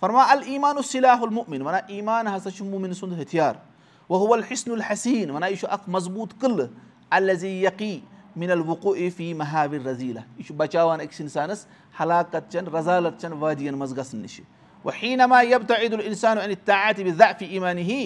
[0.00, 3.54] فرما الایٖمان الصِلاح المُمِن وَنان ایٖمان ہسا چھُ مُمِن سُنٛد ہتھیار
[4.08, 6.68] وہُ الحسن الحسیٖن وَنان یہِ چھُ اکھ مضبوٗط قٕلہٕ
[7.10, 7.98] الزی یقی
[8.36, 11.66] مِن الوقوٗ فی محاوِر رضیٖلہ یہِ چھُ بَچاوان أکِس اِنسانَس
[12.00, 14.40] ہلاکت چٮ۪ن رضالت چٮ۪ن وادِین منٛز گژھنہٕ نِش
[14.84, 16.38] وحیٖنما یبتہ عید السان
[17.16, 18.00] ضعفِ ایٖمانی ہی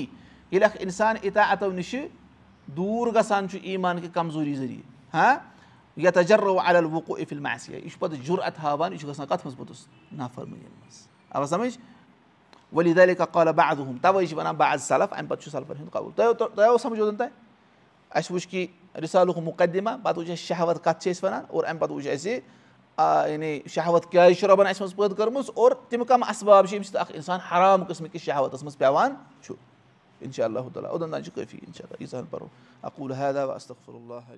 [0.50, 1.94] ییٚلہِ اکھ اِنسان اِطاعتو نِش
[2.76, 6.58] دوٗر گژھان چھُ ایٖمان کہِ کمزوٗری ذٔریعہٕ تجرو
[7.40, 10.64] ماسیا یہِ چھُ پَتہٕ جُرت ہاوان یہِ چھُ گژھان کَتھ منٛز پوٚتُس نافرمٲنی
[11.58, 11.78] منٛز
[12.72, 16.12] ؤلی دَلہِ کالہ بعدُم تَوے چھِ وَنان بعض سَلف اَمہِ پَتہٕ چھُ سَلفَن ہُنٛد قبوٗل
[16.16, 16.34] تۄہہِ
[17.16, 17.30] تۄہہِ
[18.10, 18.66] اَسہِ وٕچھ کہِ
[19.02, 22.38] رِسالُک مُقدِمہ پَتہٕ وٕچھ اَسہِ شہوت کَتھ چھِ أسۍ وَنان اور اَمہِ پَتہٕ وٕچھ اَسہِ
[22.98, 26.86] یعنی شہوت کیازِ چھِ رۄبَن اَسہِ منٛز پٲدٕ کٔرمٕژ اور تِم کَم اَسباب چھِ ییٚمہِ
[26.86, 29.54] سۭتۍ اکھ اِنسان حرام قٕسمٕکِس شہوتَس منٛز پیٚوان چھُ
[30.20, 32.46] اِنشاء اللہ تعالیٰ اوٚدَن تانۍ چھُ کٲفی اِنشاء اللہ ییٖژاہ ہن پَرو
[32.82, 34.30] اکوٗل حیدا وستفر اللہ